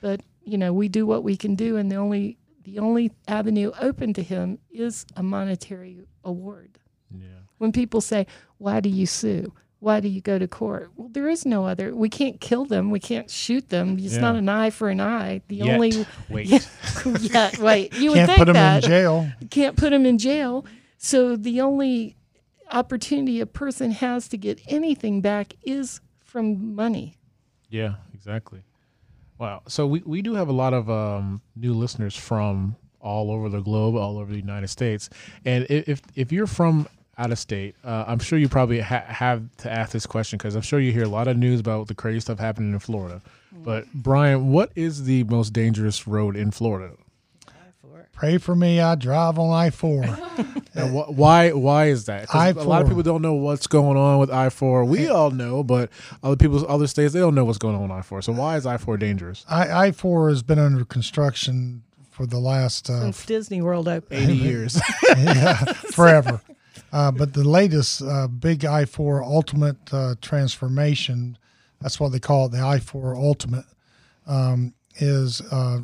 But 0.00 0.22
you 0.44 0.58
know, 0.58 0.72
we 0.72 0.88
do 0.88 1.06
what 1.06 1.22
we 1.24 1.36
can 1.36 1.54
do, 1.54 1.76
and 1.76 1.90
the 1.90 1.96
only 1.96 2.38
the 2.64 2.78
only 2.78 3.12
avenue 3.26 3.70
open 3.80 4.12
to 4.14 4.22
him 4.22 4.58
is 4.70 5.06
a 5.16 5.22
monetary 5.22 6.00
award. 6.24 6.78
Yeah. 7.10 7.28
when 7.58 7.72
people 7.72 8.00
say, 8.00 8.26
"Why 8.58 8.80
do 8.80 8.88
you 8.88 9.06
sue? 9.06 9.52
Why 9.80 10.00
do 10.00 10.08
you 10.08 10.20
go 10.20 10.38
to 10.38 10.46
court?" 10.48 10.90
Well, 10.96 11.08
there 11.08 11.28
is 11.28 11.46
no 11.46 11.64
other. 11.66 11.94
We 11.94 12.08
can't 12.08 12.40
kill 12.40 12.64
them. 12.66 12.90
We 12.90 13.00
can't 13.00 13.30
shoot 13.30 13.68
them. 13.70 13.98
It's 13.98 14.14
Yeah. 14.14 14.20
not 14.20 14.36
an 14.36 14.48
eye 14.48 14.70
for 14.70 14.90
an 14.90 15.00
eye. 15.00 15.40
The 15.48 15.56
Yet. 15.56 15.68
only 15.74 16.06
Wait. 16.28 16.46
yeah, 16.46 16.58
yeah, 17.20 17.50
wait. 17.60 17.94
You 17.94 18.10
would 18.10 18.16
Can't 18.16 18.26
think 18.28 18.38
put 18.38 18.44
them 18.46 18.54
that 18.54 18.84
in 18.84 18.88
jail. 18.90 19.28
can't 19.50 19.76
put 19.76 19.90
them 19.90 20.04
in 20.04 20.18
jail. 20.18 20.66
So 20.98 21.36
the 21.36 21.60
only 21.60 22.16
opportunity 22.70 23.40
a 23.40 23.46
person 23.46 23.92
has 23.92 24.28
to 24.28 24.36
get 24.36 24.60
anything 24.68 25.20
back 25.20 25.54
is 25.62 26.00
from 26.20 26.74
money. 26.74 27.16
Yeah, 27.70 27.94
exactly. 28.12 28.62
Wow. 29.38 29.62
So 29.68 29.86
we, 29.86 30.02
we 30.04 30.22
do 30.22 30.34
have 30.34 30.48
a 30.48 30.52
lot 30.52 30.74
of 30.74 30.90
um, 30.90 31.40
new 31.56 31.72
listeners 31.72 32.16
from 32.16 32.76
all 33.00 33.30
over 33.30 33.48
the 33.48 33.60
globe, 33.60 33.94
all 33.94 34.18
over 34.18 34.30
the 34.30 34.38
United 34.38 34.68
States. 34.68 35.08
And 35.44 35.66
if 35.70 36.02
if 36.16 36.32
you're 36.32 36.48
from 36.48 36.88
out 37.16 37.30
of 37.30 37.38
state, 37.38 37.76
uh, 37.84 38.04
I'm 38.06 38.18
sure 38.18 38.38
you 38.38 38.48
probably 38.48 38.80
ha- 38.80 39.04
have 39.06 39.44
to 39.58 39.72
ask 39.72 39.92
this 39.92 40.06
question 40.06 40.36
because 40.36 40.56
I'm 40.56 40.62
sure 40.62 40.80
you 40.80 40.92
hear 40.92 41.04
a 41.04 41.08
lot 41.08 41.28
of 41.28 41.36
news 41.36 41.60
about 41.60 41.86
the 41.86 41.94
crazy 41.94 42.20
stuff 42.20 42.40
happening 42.40 42.72
in 42.72 42.78
Florida. 42.80 43.22
But 43.52 43.86
Brian, 43.92 44.50
what 44.50 44.72
is 44.74 45.04
the 45.04 45.24
most 45.24 45.52
dangerous 45.52 46.06
road 46.06 46.36
in 46.36 46.50
Florida? 46.50 46.94
Pray 48.12 48.38
for 48.38 48.56
me. 48.56 48.80
I 48.80 48.96
drive 48.96 49.38
on 49.38 49.52
I 49.52 49.70
four. 49.70 50.02
Now, 50.78 50.86
wh- 50.88 51.10
why 51.18 51.50
why 51.52 51.86
is 51.86 52.06
that? 52.06 52.28
'Cause 52.28 52.56
a 52.56 52.62
lot 52.68 52.82
of 52.82 52.88
people 52.88 53.02
don't 53.02 53.20
know 53.22 53.34
what's 53.34 53.66
going 53.66 53.96
on 53.98 54.18
with 54.18 54.30
I 54.30 54.48
four. 54.48 54.84
We 54.84 55.08
all 55.08 55.30
know, 55.30 55.62
but 55.62 55.90
other 56.22 56.36
people, 56.36 56.64
other 56.68 56.86
states, 56.86 57.12
they 57.12 57.20
don't 57.20 57.34
know 57.34 57.44
what's 57.44 57.58
going 57.58 57.74
on 57.76 57.82
with 57.82 57.90
I 57.90 58.02
four. 58.02 58.22
So 58.22 58.32
why 58.32 58.56
is 58.56 58.64
I 58.66 58.76
four 58.78 58.96
dangerous? 58.96 59.44
I 59.48 59.86
I 59.86 59.92
four 59.92 60.28
has 60.30 60.42
been 60.42 60.58
under 60.58 60.84
construction 60.84 61.82
for 62.10 62.26
the 62.26 62.38
last 62.38 62.88
uh, 62.90 63.02
Since 63.02 63.26
Disney 63.26 63.60
World 63.62 63.86
opened. 63.88 64.20
Eighty 64.22 64.36
years. 64.50 64.80
yeah, 65.16 65.54
forever. 65.92 66.40
Uh, 66.92 67.10
but 67.10 67.34
the 67.34 67.44
latest 67.46 68.00
uh, 68.02 68.26
big 68.28 68.64
I 68.64 68.84
four 68.86 69.22
Ultimate 69.22 69.76
uh, 69.92 70.14
transformation, 70.22 71.36
that's 71.80 72.00
what 72.00 72.12
they 72.12 72.18
call 72.20 72.46
it, 72.46 72.52
the 72.52 72.60
I 72.60 72.78
four 72.78 73.14
Ultimate, 73.14 73.66
um, 74.26 74.72
is 74.96 75.40
uh, 75.52 75.80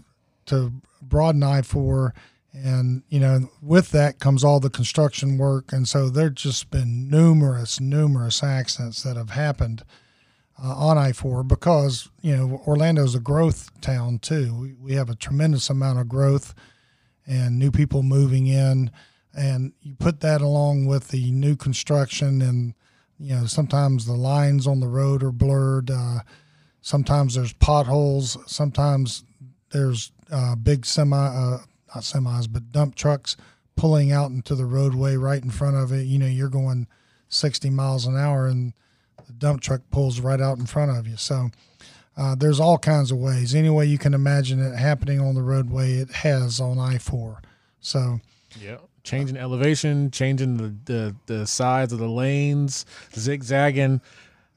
to 0.47 0.73
broaden 1.03 1.43
I 1.43 1.63
four, 1.63 2.15
and 2.55 3.03
you 3.09 3.19
know 3.19 3.51
with 3.61 3.91
that 3.91 4.21
comes 4.21 4.45
all 4.45 4.61
the 4.61 4.71
construction 4.71 5.39
work, 5.39 5.73
and 5.73 5.89
so 5.89 6.09
there's 6.09 6.35
just 6.35 6.71
been 6.71 7.09
numerous, 7.11 7.81
numerous 7.81 8.43
accidents 8.43 9.03
that 9.03 9.17
have 9.17 9.31
happened 9.31 9.83
uh, 10.63 10.75
on 10.75 10.97
I 10.97 11.13
four 11.13 11.43
because 11.43 12.09
you 12.23 12.37
know 12.37 12.63
Orlando's 12.67 13.15
a 13.15 13.21
growth 13.21 13.71
town 13.81 14.19
too. 14.21 14.55
We 14.55 14.75
we 14.75 14.93
have 14.95 15.11
a 15.11 15.17
tremendous 15.17 15.69
amount 15.69 15.99
of 15.99 16.09
growth 16.09 16.55
and 17.27 17.59
new 17.59 17.71
people 17.71 18.03
moving 18.03 18.47
in 18.47 18.91
and 19.37 19.73
you 19.81 19.95
put 19.95 20.21
that 20.21 20.41
along 20.41 20.87
with 20.87 21.09
the 21.09 21.31
new 21.33 21.57
construction 21.57 22.43
and 22.43 22.75
you 23.19 23.35
know 23.35 23.47
sometimes 23.47 24.07
the 24.07 24.13
lines 24.13 24.67
on 24.67 24.81
the 24.81 24.89
road 24.89 25.23
are 25.23 25.33
blurred 25.33 25.91
uh, 25.91 26.21
sometimes 26.81 27.35
there's 27.35 27.53
potholes 27.55 28.37
sometimes 28.47 29.25
there's 29.71 30.13
uh, 30.31 30.55
big 30.57 30.87
semi 30.87 31.17
uh, 31.17 31.59
not 31.95 32.05
semis 32.05 32.51
but 32.51 32.73
dump 32.73 32.95
trucks 32.95 33.37
pulling 33.77 34.13
out 34.13 34.31
into 34.31 34.55
the 34.55 34.67
roadway 34.67 35.17
right 35.17 35.43
in 35.43 35.51
front 35.51 35.77
of 35.77 35.93
it. 35.93 36.03
You 36.05 36.19
know 36.19 36.27
you're 36.27 36.49
going 36.49 36.87
60 37.29 37.71
miles 37.71 38.07
an 38.07 38.17
hour 38.17 38.47
and 38.47 38.73
the 39.27 39.33
dump 39.33 39.61
truck 39.61 39.81
pulls 39.91 40.21
right 40.21 40.41
out 40.41 40.59
in 40.59 40.67
front 40.67 40.97
of 40.97 41.07
you. 41.07 41.17
So 41.17 41.51
uh, 42.17 42.35
there's 42.37 42.61
all 42.61 42.79
kinds 42.79 43.11
of 43.11 43.19
ways. 43.19 43.55
Any 43.55 43.71
way 43.71 43.87
you 43.87 43.99
can 43.99 44.15
imagine 44.15 44.61
it 44.61 44.77
happening 44.77 45.21
on 45.21 45.35
the 45.35 45.43
roadway 45.43 45.95
it 45.95 46.11
has 46.11 46.61
on 46.61 46.77
i4 46.77 47.39
so 47.81 48.21
Yeah, 48.61 48.79
changing 49.03 49.37
elevation, 49.37 50.11
changing 50.11 50.57
the, 50.57 50.75
the 50.87 51.17
the 51.27 51.47
size 51.47 51.93
of 51.93 51.99
the 51.99 52.09
lanes, 52.09 52.87
zigzagging. 53.15 54.01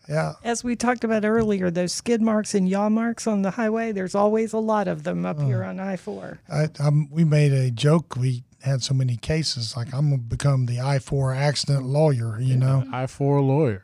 Yeah 0.08 0.34
As 0.44 0.64
we 0.64 0.76
talked 0.76 1.04
about 1.04 1.26
earlier, 1.26 1.70
those 1.70 1.92
skid 1.94 2.22
marks 2.22 2.54
and 2.54 2.68
yaw 2.68 2.90
marks 2.90 3.28
on 3.28 3.42
the 3.42 3.52
highway, 3.52 3.92
there's 3.92 4.16
always 4.16 4.54
a 4.54 4.60
lot 4.60 4.88
of 4.88 5.04
them 5.04 5.26
up 5.26 5.42
here 5.42 5.64
uh, 5.64 5.70
on 5.70 5.80
I 5.80 5.98
4. 5.98 6.40
I, 6.52 6.70
I'm, 6.80 7.10
we 7.10 7.24
made 7.24 7.52
a 7.52 7.72
joke. 7.72 8.16
We 8.16 8.44
had 8.62 8.84
so 8.84 8.94
many 8.94 9.18
cases. 9.18 9.76
Like 9.76 9.94
I'm 9.94 10.10
gonna 10.10 10.22
become 10.22 10.66
the 10.66 10.80
I 10.82 11.00
four 11.00 11.34
accident 11.34 11.86
lawyer. 11.86 12.40
You 12.40 12.58
know. 12.58 12.84
I 12.92 13.08
four 13.08 13.42
lawyer. 13.42 13.84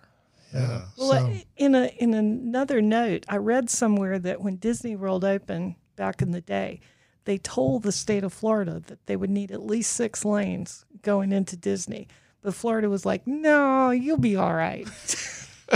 Yeah. 0.54 0.84
Well, 0.98 1.10
so 1.10 1.34
in 1.58 1.76
a 1.76 1.86
in 1.98 2.14
another 2.14 2.82
note, 2.82 3.26
I 3.28 3.38
read 3.38 3.70
somewhere 3.70 4.20
that 4.20 4.42
when 4.42 4.58
Disney 4.58 4.96
World 4.96 5.26
opened 5.26 5.76
back 5.96 6.22
in 6.22 6.32
the 6.32 6.42
day, 6.42 6.80
they 7.26 7.38
told 7.38 7.84
the 7.84 7.92
state 7.92 8.24
of 8.24 8.34
Florida 8.34 8.82
that 8.88 9.06
they 9.08 9.16
would 9.16 9.30
need 9.30 9.52
at 9.52 9.66
least 9.66 9.94
six 9.94 10.24
lanes 10.24 10.86
going 11.02 11.32
into 11.32 11.56
Disney. 11.56 12.08
But 12.42 12.54
Florida 12.54 12.90
was 12.90 13.06
like, 13.06 13.26
no, 13.26 13.92
you'll 13.92 14.18
be 14.18 14.36
all 14.36 14.54
right. 14.54 14.88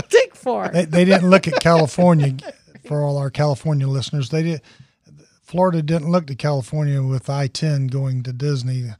Take 0.08 0.34
four. 0.34 0.68
They, 0.68 0.84
they 0.84 1.04
didn't 1.04 1.30
look 1.30 1.48
at 1.48 1.60
California 1.60 2.36
for 2.86 3.02
all 3.02 3.16
our 3.18 3.30
California 3.30 3.86
listeners. 3.88 4.30
They 4.30 4.42
did. 4.42 4.62
Florida 5.42 5.82
didn't 5.82 6.10
look 6.10 6.26
to 6.26 6.34
California 6.34 7.02
with 7.02 7.30
I 7.30 7.46
ten 7.46 7.86
going 7.86 8.22
to 8.24 8.32
Disney. 8.32 8.90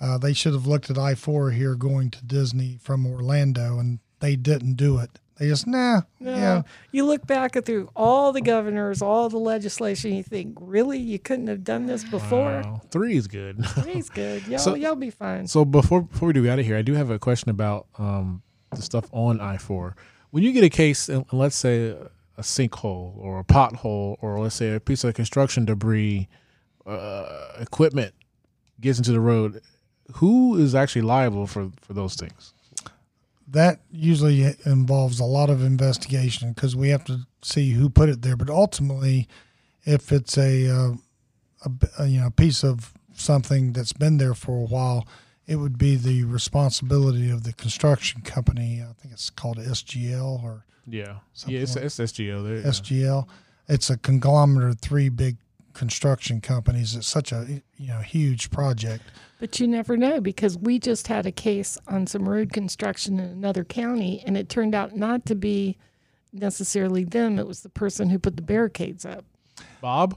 Uh, 0.00 0.18
they 0.18 0.32
should 0.34 0.52
have 0.52 0.66
looked 0.66 0.90
at 0.90 0.98
I 0.98 1.14
four 1.14 1.50
here 1.50 1.74
going 1.74 2.10
to 2.10 2.24
Disney 2.24 2.78
from 2.82 3.06
Orlando, 3.06 3.78
and 3.78 4.00
they 4.20 4.36
didn't 4.36 4.74
do 4.74 4.98
it. 4.98 5.18
They 5.38 5.48
just 5.48 5.66
nah, 5.66 6.02
No. 6.20 6.30
yeah. 6.36 6.62
You 6.92 7.06
look 7.06 7.26
back 7.26 7.56
at 7.56 7.64
through 7.64 7.90
all 7.96 8.32
the 8.32 8.40
governors, 8.40 9.02
all 9.02 9.28
the 9.28 9.38
legislation, 9.38 10.14
you 10.14 10.22
think, 10.22 10.56
really? 10.60 10.98
You 10.98 11.18
couldn't 11.18 11.48
have 11.48 11.64
done 11.64 11.86
this 11.86 12.04
before? 12.04 12.60
Wow. 12.62 12.82
Three 12.92 13.16
is 13.16 13.26
good. 13.26 13.64
He's 13.84 14.08
good. 14.10 14.46
Y'all, 14.48 14.58
So- 14.60 14.74
y'all 14.76 14.94
be 14.94 15.10
fine. 15.10 15.48
So 15.48 15.64
before 15.64 16.02
before 16.02 16.28
we 16.28 16.34
do 16.34 16.42
get 16.44 16.52
out 16.52 16.58
of 16.60 16.66
here, 16.66 16.76
I 16.76 16.82
do 16.82 16.94
have 16.94 17.10
a 17.10 17.18
question 17.18 17.50
about 17.50 17.86
um, 17.98 18.42
the 18.70 18.82
stuff 18.82 19.08
on 19.12 19.40
I 19.40 19.56
four. 19.56 19.96
When 20.34 20.42
you 20.42 20.50
get 20.50 20.64
a 20.64 20.68
case, 20.68 21.08
and 21.08 21.24
let's 21.30 21.54
say 21.54 21.90
a, 22.36 22.42
sinkhole 22.42 23.16
or 23.18 23.38
a 23.38 23.44
pothole, 23.44 24.16
or 24.20 24.40
let's 24.40 24.56
say 24.56 24.74
a 24.74 24.80
piece 24.80 25.04
of 25.04 25.14
construction 25.14 25.64
debris, 25.64 26.26
uh, 26.84 27.52
equipment 27.60 28.14
gets 28.80 28.98
into 28.98 29.12
the 29.12 29.20
road, 29.20 29.60
who 30.14 30.56
is 30.56 30.74
actually 30.74 31.02
liable 31.02 31.46
for 31.46 31.70
for 31.80 31.92
those 31.92 32.16
things? 32.16 32.52
that 33.46 33.78
usually 33.92 34.56
involves 34.66 35.20
a 35.20 35.24
lot 35.24 35.50
of 35.50 35.62
investigation 35.62 36.52
because 36.52 36.74
we 36.74 36.88
have 36.88 37.04
to 37.04 37.20
see 37.40 37.70
who 37.70 37.88
put 37.88 38.08
it 38.08 38.22
there. 38.22 38.36
But 38.36 38.50
ultimately, 38.50 39.28
if 39.84 40.10
it's 40.10 40.36
a, 40.36 40.68
uh, 40.68 40.94
a 41.64 41.70
a, 42.00 42.06
you 42.06 42.20
know 42.20 42.30
piece 42.30 42.64
of 42.64 42.92
something 43.14 43.72
that's 43.72 43.92
been 43.92 44.16
there 44.16 44.34
for 44.34 44.58
a 44.58 44.66
while, 44.66 45.06
it 45.46 45.56
would 45.56 45.76
be 45.78 45.96
the 45.96 46.24
responsibility 46.24 47.30
of 47.30 47.42
the 47.44 47.52
construction 47.52 48.22
company. 48.22 48.82
I 48.82 48.92
think 48.94 49.12
it's 49.12 49.30
called 49.30 49.58
SGL 49.58 50.42
or 50.42 50.64
Yeah, 50.86 51.16
Something 51.32 51.56
yeah, 51.56 51.62
it's, 51.62 51.76
like- 51.76 51.84
it's 51.84 51.98
SGO. 51.98 52.42
There, 52.44 52.56
yeah. 52.56 52.62
SGL. 52.66 53.26
It's 53.68 53.88
a 53.90 53.96
conglomerate 53.96 54.70
of 54.70 54.80
three 54.80 55.08
big 55.08 55.36
construction 55.72 56.40
companies. 56.40 56.94
It's 56.94 57.08
such 57.08 57.32
a 57.32 57.62
you 57.78 57.88
know 57.88 58.00
huge 58.00 58.50
project. 58.50 59.02
But 59.40 59.58
you 59.58 59.66
never 59.66 59.96
know 59.96 60.20
because 60.20 60.56
we 60.56 60.78
just 60.78 61.08
had 61.08 61.26
a 61.26 61.32
case 61.32 61.76
on 61.88 62.06
some 62.06 62.28
road 62.28 62.52
construction 62.52 63.18
in 63.18 63.26
another 63.26 63.64
county, 63.64 64.22
and 64.26 64.36
it 64.36 64.48
turned 64.48 64.74
out 64.74 64.94
not 64.96 65.26
to 65.26 65.34
be 65.34 65.76
necessarily 66.32 67.04
them. 67.04 67.38
It 67.38 67.46
was 67.46 67.60
the 67.62 67.68
person 67.68 68.10
who 68.10 68.18
put 68.18 68.36
the 68.36 68.42
barricades 68.42 69.04
up. 69.04 69.24
Bob. 69.80 70.16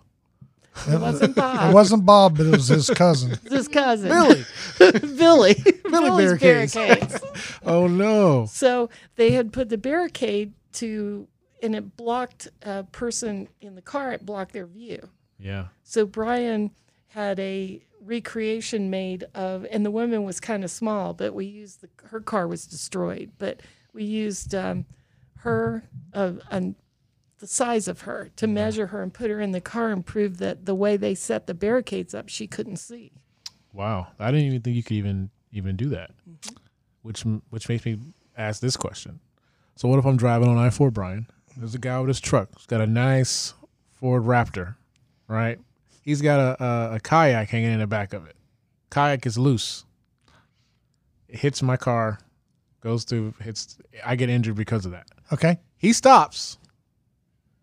It 0.88 1.00
wasn't 1.00 1.36
Bob. 1.36 1.70
It 1.70 1.74
wasn't 1.74 2.06
Bob, 2.06 2.38
but 2.38 2.48
it 2.48 2.52
was 2.52 2.68
his 2.68 2.90
cousin. 2.90 3.32
It 3.32 3.44
was 3.44 3.54
his 3.54 3.68
cousin. 3.68 4.10
Billy. 4.10 4.46
Billy. 5.18 5.54
Billy 5.84 5.84
Billy's 5.84 6.40
barricades. 6.40 7.20
Oh 7.66 7.88
no. 7.88 8.46
So 8.46 8.90
they 9.16 9.32
had 9.32 9.54
put 9.54 9.70
the 9.70 9.78
barricade 9.78 10.54
to, 10.74 11.28
and 11.64 11.76
it 11.76 11.98
blocked 11.98 12.48
a 12.64 12.84
person 12.84 13.48
in 13.62 13.76
the 13.76 13.82
car. 13.82 14.14
It 14.14 14.26
blocked 14.26 14.54
their 14.54 14.68
view. 14.68 15.10
Yeah. 15.40 15.68
So 15.84 16.06
Brian 16.06 16.72
had 17.10 17.40
a 17.40 17.82
recreation 18.02 18.90
made 18.90 19.26
of, 19.36 19.66
and 19.72 19.86
the 19.86 19.92
woman 19.92 20.24
was 20.24 20.40
kind 20.40 20.64
of 20.64 20.72
small, 20.72 21.14
but 21.14 21.34
we 21.34 21.46
used 21.46 21.82
the, 21.82 21.90
her 22.08 22.20
car 22.20 22.48
was 22.48 22.66
destroyed, 22.66 23.32
but 23.38 23.62
we 23.94 24.04
used 24.04 24.54
um, 24.56 24.86
her, 25.40 25.84
uh, 26.14 26.34
um, 26.52 26.76
the 27.40 27.48
size 27.48 27.88
of 27.88 28.02
her 28.02 28.30
to 28.36 28.48
measure 28.48 28.88
her 28.88 29.02
and 29.02 29.14
put 29.14 29.30
her 29.30 29.40
in 29.40 29.52
the 29.52 29.62
car 29.62 29.90
and 29.90 30.06
prove 30.06 30.38
that 30.38 30.66
the 30.66 30.76
way 30.76 30.98
they 30.98 31.14
set 31.16 31.48
the 31.48 31.54
barricades 31.54 32.14
up, 32.14 32.30
she 32.30 32.48
couldn't 32.48 32.78
see. 32.78 33.12
Wow, 33.74 34.08
I 34.20 34.32
didn't 34.32 34.48
even 34.48 34.62
think 34.62 34.76
you 34.76 34.84
could 34.84 34.98
even 34.98 35.30
even 35.52 35.76
do 35.76 35.90
that. 35.90 36.12
Mm-hmm. 36.30 36.56
Which 37.04 37.24
which 37.50 37.70
makes 37.70 37.86
me 37.86 38.00
ask 38.38 38.62
this 38.62 38.76
question. 38.78 39.20
So 39.76 39.88
what 39.88 40.00
if 40.00 40.06
I'm 40.06 40.18
driving 40.18 40.48
on 40.48 40.58
I 40.58 40.70
four, 40.72 40.90
Brian? 40.90 41.28
There's 41.56 41.76
a 41.76 41.80
guy 41.80 42.00
with 42.00 42.08
his 42.08 42.20
truck. 42.20 42.50
He's 42.58 42.66
got 42.66 42.82
a 42.82 42.88
nice 42.88 43.54
Ford 43.94 44.24
Raptor, 44.24 44.76
right? 45.28 45.60
He's 46.02 46.22
got 46.22 46.40
a, 46.40 46.64
a, 46.64 46.96
a 46.96 47.00
kayak 47.00 47.50
hanging 47.50 47.74
in 47.74 47.80
the 47.80 47.88
back 47.88 48.14
of 48.14 48.26
it. 48.28 48.36
Kayak 48.90 49.26
is 49.26 49.38
loose. 49.38 49.86
It 51.28 51.40
hits 51.40 51.62
my 51.62 51.76
car, 51.78 52.20
goes 52.82 53.04
through, 53.04 53.34
hits. 53.42 53.78
I 54.06 54.16
get 54.16 54.30
injured 54.30 54.56
because 54.56 54.86
of 54.86 54.92
that. 54.92 55.08
Okay, 55.34 55.58
He 55.78 55.94
stops. 55.94 56.58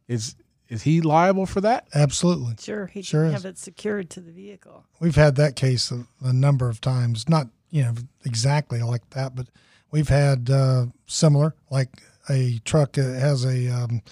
Is 0.09 0.37
is 0.69 0.83
he 0.83 1.01
liable 1.03 1.47
for 1.47 1.61
that? 1.61 1.87
absolutely. 1.95 2.55
Sure, 2.59 2.87
he 2.87 3.03
Sure 3.03 3.25
didn't 3.25 3.37
is. 3.37 3.43
have 3.43 3.51
it 3.53 3.59
secured 3.59 4.09
to 4.11 4.21
the 4.21 4.33
vehicle. 4.33 4.85
We've 4.99 5.15
had 5.15 5.37
that 5.37 5.57
case 5.57 5.91
a, 5.93 6.07
a 6.23 6.33
number 6.33 6.69
of 6.69 6.81
times, 6.81 7.29
not 7.29 7.49
you 7.71 7.83
know 7.83 7.95
exactly 8.25 8.83
like 8.83 9.09
that, 9.11 9.35
but 9.35 9.49
we've 9.91 10.09
had 10.09 10.49
uh, 10.51 10.87
similar, 11.07 11.55
like 11.71 11.89
a 12.31 12.59
truck 12.65 12.93
that 12.93 13.21
has 13.21 13.45
a 13.45 13.69
um, 13.69 14.03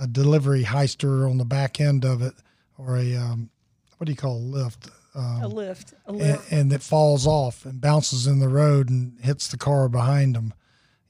a 0.00 0.06
delivery 0.06 0.64
heister 0.64 1.28
on 1.30 1.38
the 1.38 1.44
back 1.44 1.80
end 1.80 2.04
of 2.04 2.22
it, 2.22 2.34
or 2.78 2.96
a 2.96 3.14
um, 3.16 3.50
what 3.98 4.06
do 4.06 4.12
you 4.12 4.16
call 4.16 4.36
a 4.36 4.38
lift, 4.38 4.88
um, 5.14 5.42
A 5.42 5.48
lift, 5.48 5.92
a 6.06 6.10
and, 6.10 6.18
lift. 6.18 6.52
and 6.52 6.72
it 6.72 6.82
falls 6.82 7.26
off 7.26 7.66
and 7.66 7.80
bounces 7.80 8.26
in 8.26 8.38
the 8.38 8.48
road 8.48 8.88
and 8.88 9.18
hits 9.20 9.48
the 9.48 9.58
car 9.58 9.88
behind 9.88 10.34
them. 10.36 10.54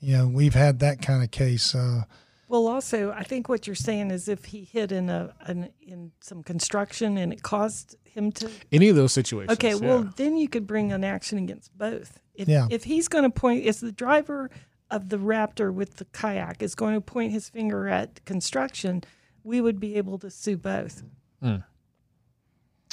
You 0.01 0.17
know, 0.19 0.27
we've 0.29 0.55
had 0.55 0.79
that 0.81 1.03
kind 1.03 1.23
of 1.23 1.31
case. 1.31 1.75
Uh, 1.75 2.03
Well, 2.49 2.67
also, 2.67 3.13
I 3.13 3.25
think 3.25 3.49
what 3.49 3.67
you're 3.67 3.77
saying 3.77 4.11
is 4.11 4.27
if 4.27 4.47
he 4.47 4.65
hit 4.65 4.91
in 4.91 5.11
a 5.11 5.35
an, 5.41 5.69
in 5.83 6.13
some 6.21 6.43
construction 6.43 7.19
and 7.19 7.33
it 7.33 7.43
caused 7.43 7.97
him 8.05 8.33
to. 8.33 8.51
Any 8.73 8.89
of 8.89 8.97
those 8.97 9.13
situations? 9.13 9.53
Okay, 9.53 9.75
yeah. 9.75 9.87
well, 9.87 10.11
then 10.17 10.37
you 10.39 10.49
could 10.49 10.67
bring 10.67 10.91
an 10.93 11.05
action 11.05 11.37
against 11.39 11.77
both. 11.77 12.21
If, 12.35 12.49
Yeah. 12.49 12.67
if 12.71 12.85
he's 12.85 13.09
going 13.09 13.25
to 13.25 13.31
point, 13.31 13.65
if 13.67 13.81
the 13.81 13.93
driver 13.93 14.51
of 14.91 15.11
the 15.11 15.19
Raptor 15.19 15.73
with 15.73 15.97
the 15.97 16.07
kayak 16.07 16.63
is 16.63 16.75
going 16.75 16.95
to 16.95 17.01
point 17.03 17.33
his 17.33 17.51
finger 17.51 17.87
at 17.87 18.25
construction, 18.25 19.05
we 19.45 19.61
would 19.61 19.79
be 19.79 19.97
able 19.97 20.19
to 20.19 20.31
sue 20.31 20.57
both. 20.57 21.03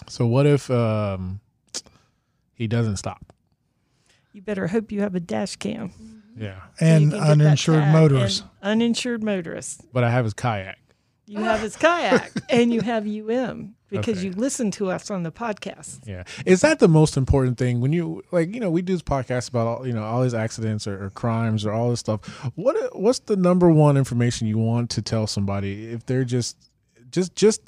So 0.10 0.28
what 0.28 0.46
if 0.46 0.70
um, 0.70 1.40
he 2.54 2.68
doesn't 2.68 2.98
stop? 2.98 3.34
You 4.34 4.42
better 4.42 4.68
hope 4.68 4.92
you 4.92 5.00
have 5.02 5.16
a 5.16 5.20
dash 5.22 5.56
cam. 5.56 5.92
Yeah, 6.38 6.62
so 6.78 6.86
and 6.86 7.12
can 7.12 7.20
uninsured 7.22 7.84
tag. 7.84 7.94
motorists. 7.94 8.42
And 8.62 8.82
uninsured 8.82 9.24
motorists. 9.24 9.82
but 9.94 10.04
I 10.04 10.10
have 10.10 10.26
his 10.26 10.34
kayak. 10.34 10.78
You 11.28 11.40
have 11.40 11.62
his 11.62 11.76
kayak 11.76 12.32
and 12.50 12.72
you 12.74 12.82
have 12.82 13.08
UM 13.08 13.74
because 13.90 14.18
Okay. 14.20 14.28
you 14.28 14.34
listen 14.34 14.70
to 14.72 14.92
us 14.92 15.10
on 15.10 15.24
the 15.24 15.32
podcast. 15.32 16.00
Yeah, 16.06 16.24
is 16.46 16.62
that 16.62 16.78
the 16.80 16.88
most 16.88 17.18
important 17.18 17.58
thing 17.58 17.82
when 17.82 17.94
you 17.94 18.22
like? 18.32 18.54
You 18.54 18.60
know, 18.60 18.70
we 18.70 18.82
do 18.84 18.94
this 18.94 19.02
podcast 19.02 19.50
about 19.50 19.66
all 19.68 19.88
you 19.88 19.94
know 19.94 20.04
all 20.04 20.22
these 20.22 20.36
accidents 20.36 20.86
or, 20.86 21.06
or 21.06 21.10
crimes 21.12 21.66
or 21.66 21.72
all 21.72 21.90
this 21.90 22.00
stuff. 22.02 22.20
What 22.56 22.76
what's 22.96 23.20
the 23.20 23.36
number 23.38 23.70
one 23.72 23.98
information 23.98 24.46
you 24.48 24.60
want 24.60 24.92
to 24.92 25.02
tell 25.02 25.26
somebody 25.26 25.88
if 25.92 26.06
they're 26.06 26.26
just 26.26 26.58
just 27.10 27.34
just 27.36 27.62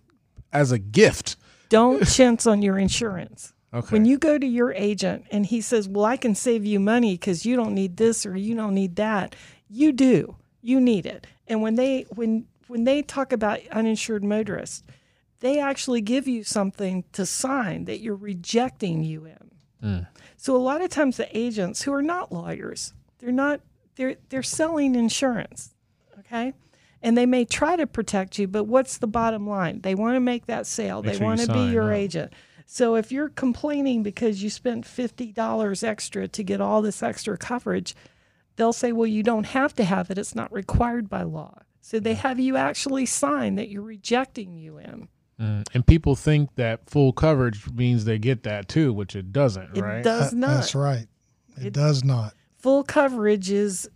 as 0.53 0.71
a 0.71 0.77
gift? 0.77 1.35
Don't 1.69 2.05
chintz 2.07 2.45
on 2.45 2.61
your 2.61 2.77
insurance. 2.77 3.53
Okay. 3.77 3.89
When 3.91 4.05
you 4.05 4.17
go 4.17 4.37
to 4.37 4.45
your 4.47 4.73
agent 4.73 5.25
and 5.31 5.45
he 5.45 5.61
says, 5.61 5.87
Well, 5.87 6.05
I 6.05 6.17
can 6.17 6.33
save 6.35 6.65
you 6.65 6.79
money 6.79 7.13
because 7.13 7.45
you 7.45 7.55
don't 7.55 7.73
need 7.73 7.97
this 7.97 8.25
or 8.25 8.35
you 8.35 8.55
don't 8.55 8.73
need 8.73 8.95
that, 8.95 9.35
you 9.69 9.91
do. 9.91 10.35
You 10.61 10.79
need 10.81 11.05
it. 11.05 11.27
And 11.47 11.61
when 11.61 11.75
they 11.75 12.05
when 12.09 12.47
when 12.67 12.83
they 12.83 13.01
talk 13.01 13.31
about 13.31 13.59
uninsured 13.71 14.23
motorists, 14.23 14.83
they 15.39 15.59
actually 15.59 16.01
give 16.01 16.27
you 16.27 16.43
something 16.43 17.03
to 17.13 17.25
sign 17.25 17.85
that 17.85 17.99
you're 17.99 18.15
rejecting 18.15 18.99
UM. 19.05 20.01
So 20.37 20.55
a 20.55 20.57
lot 20.57 20.81
of 20.81 20.89
times 20.89 21.17
the 21.17 21.37
agents 21.37 21.83
who 21.83 21.93
are 21.93 22.01
not 22.01 22.31
lawyers, 22.31 22.93
they're 23.19 23.31
not 23.31 23.61
they're 23.95 24.15
they're 24.29 24.43
selling 24.43 24.95
insurance. 24.95 25.75
Okay? 26.19 26.53
And 27.01 27.15
they 27.15 27.27
may 27.27 27.45
try 27.45 27.75
to 27.75 27.85
protect 27.85 28.39
you, 28.39 28.47
but 28.47 28.63
what's 28.63 28.97
the 28.97 29.07
bottom 29.07 29.47
line? 29.47 29.81
They 29.81 29.93
want 29.93 30.15
to 30.15 30.19
make 30.19 30.47
that 30.47 30.65
sale. 30.65 31.03
Make 31.03 31.13
they 31.13 31.17
sure 31.19 31.27
want 31.27 31.41
to 31.41 31.53
be 31.53 31.71
your 31.71 31.93
agent. 31.93 32.33
So 32.69 32.95
if 32.95 33.13
you're 33.13 33.29
complaining 33.29 34.03
because 34.03 34.43
you 34.43 34.49
spent 34.49 34.83
$50 34.85 35.83
extra 35.83 36.27
to 36.27 36.43
get 36.43 36.59
all 36.59 36.81
this 36.81 37.01
extra 37.01 37.37
coverage, 37.37 37.95
they'll 38.57 38.73
say, 38.73 38.91
well, 38.91 39.07
you 39.07 39.23
don't 39.23 39.45
have 39.45 39.73
to 39.75 39.85
have 39.85 40.11
it. 40.11 40.17
It's 40.17 40.35
not 40.35 40.51
required 40.51 41.09
by 41.09 41.23
law. 41.23 41.59
So 41.79 42.01
they 42.01 42.15
have 42.15 42.41
you 42.41 42.57
actually 42.57 43.05
sign 43.05 43.55
that 43.55 43.69
you're 43.69 43.81
rejecting 43.81 44.49
UM. 44.51 45.07
Mm. 45.39 45.65
And 45.73 45.87
people 45.87 46.17
think 46.17 46.55
that 46.55 46.89
full 46.89 47.13
coverage 47.13 47.71
means 47.71 48.03
they 48.03 48.17
get 48.19 48.43
that 48.43 48.67
too, 48.67 48.91
which 48.91 49.15
it 49.15 49.31
doesn't, 49.31 49.77
It 49.77 49.81
right? 49.81 50.03
does 50.03 50.33
not. 50.33 50.55
That's 50.55 50.75
right. 50.75 51.07
It, 51.57 51.67
It- 51.67 51.73
does 51.73 52.03
not. 52.03 52.33
Full 52.57 52.83
coverage 52.83 53.49
is 53.49 53.89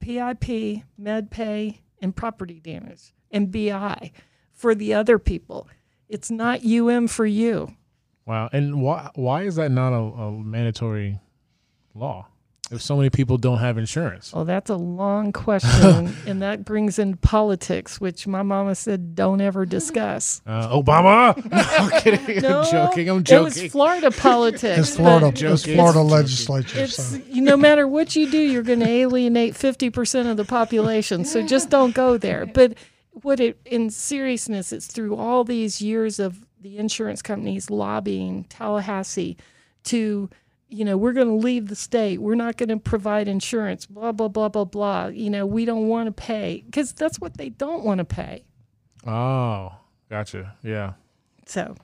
PIP, 0.00 0.82
MedPay, 0.98 1.78
and 2.00 2.16
property 2.16 2.60
damage, 2.60 3.12
and 3.30 3.50
BI 3.52 4.12
for 4.54 4.74
the 4.74 4.94
other 4.94 5.18
people. 5.18 5.68
It's 6.08 6.30
not 6.30 6.64
UM 6.64 7.06
for 7.08 7.26
you. 7.26 7.74
Wow. 8.28 8.48
And 8.52 8.80
why 8.82 9.10
why 9.14 9.42
is 9.42 9.56
that 9.56 9.70
not 9.72 9.92
a, 9.92 9.96
a 9.96 10.30
mandatory 10.32 11.18
law? 11.94 12.26
if 12.70 12.82
so 12.82 12.96
many 12.96 13.08
people 13.08 13.38
don't 13.38 13.58
have 13.60 13.78
insurance? 13.78 14.30
Well, 14.32 14.44
that's 14.44 14.68
a 14.68 14.76
long 14.76 15.32
question, 15.32 16.14
and 16.26 16.42
that 16.42 16.66
brings 16.66 16.98
in 16.98 17.16
politics, 17.16 17.98
which 17.98 18.26
my 18.26 18.42
mama 18.42 18.74
said 18.74 19.14
don't 19.14 19.40
ever 19.40 19.64
discuss. 19.64 20.42
Uh, 20.46 20.68
Obama? 20.68 21.34
No, 21.50 21.84
I'm 21.86 22.00
kidding. 22.02 22.42
No, 22.42 22.60
I'm 22.60 22.70
joking. 22.70 23.08
I'm 23.08 23.18
It 23.20 23.22
joking. 23.24 23.44
was 23.62 23.72
Florida 23.72 24.10
politics. 24.10 24.78
It's 24.80 24.96
Florida. 24.96 25.28
It's 25.28 25.64
Florida 25.64 26.00
It's 26.00 26.10
legislature. 26.10 26.80
It's 26.80 27.02
So. 27.02 27.16
you, 27.30 27.40
no 27.40 27.56
matter 27.56 27.88
what 27.88 28.14
you 28.14 28.30
do, 28.30 28.38
you're 28.38 28.62
going 28.62 28.80
to 28.80 28.88
alienate 28.88 29.56
fifty 29.56 29.88
percent 29.88 30.28
of 30.28 30.36
the 30.36 30.44
population. 30.44 31.24
So 31.24 31.40
just 31.46 31.70
don't 31.70 31.94
go 31.94 32.18
there. 32.18 32.44
But 32.44 32.74
what 33.22 33.40
it 33.40 33.58
in 33.64 33.88
seriousness, 33.90 34.72
it's 34.72 34.86
through 34.86 35.16
all 35.16 35.42
these 35.42 35.80
years 35.80 36.18
of 36.20 36.44
the 36.60 36.78
insurance 36.78 37.22
companies 37.22 37.70
lobbying 37.70 38.44
Tallahassee 38.44 39.36
to, 39.84 40.28
you 40.68 40.84
know, 40.84 40.96
we're 40.96 41.12
going 41.12 41.28
to 41.28 41.34
leave 41.34 41.68
the 41.68 41.76
state. 41.76 42.20
We're 42.20 42.34
not 42.34 42.56
going 42.56 42.68
to 42.68 42.76
provide 42.78 43.28
insurance. 43.28 43.86
Blah 43.86 44.12
blah 44.12 44.28
blah 44.28 44.48
blah 44.48 44.64
blah. 44.64 45.06
You 45.06 45.30
know, 45.30 45.46
we 45.46 45.64
don't 45.64 45.88
want 45.88 46.06
to 46.06 46.12
pay 46.12 46.62
because 46.66 46.92
that's 46.92 47.18
what 47.20 47.36
they 47.36 47.48
don't 47.48 47.84
want 47.84 47.98
to 47.98 48.04
pay. 48.04 48.44
oh, 49.06 49.72
gotcha. 50.10 50.54
Yeah. 50.62 50.94
So, 51.46 51.76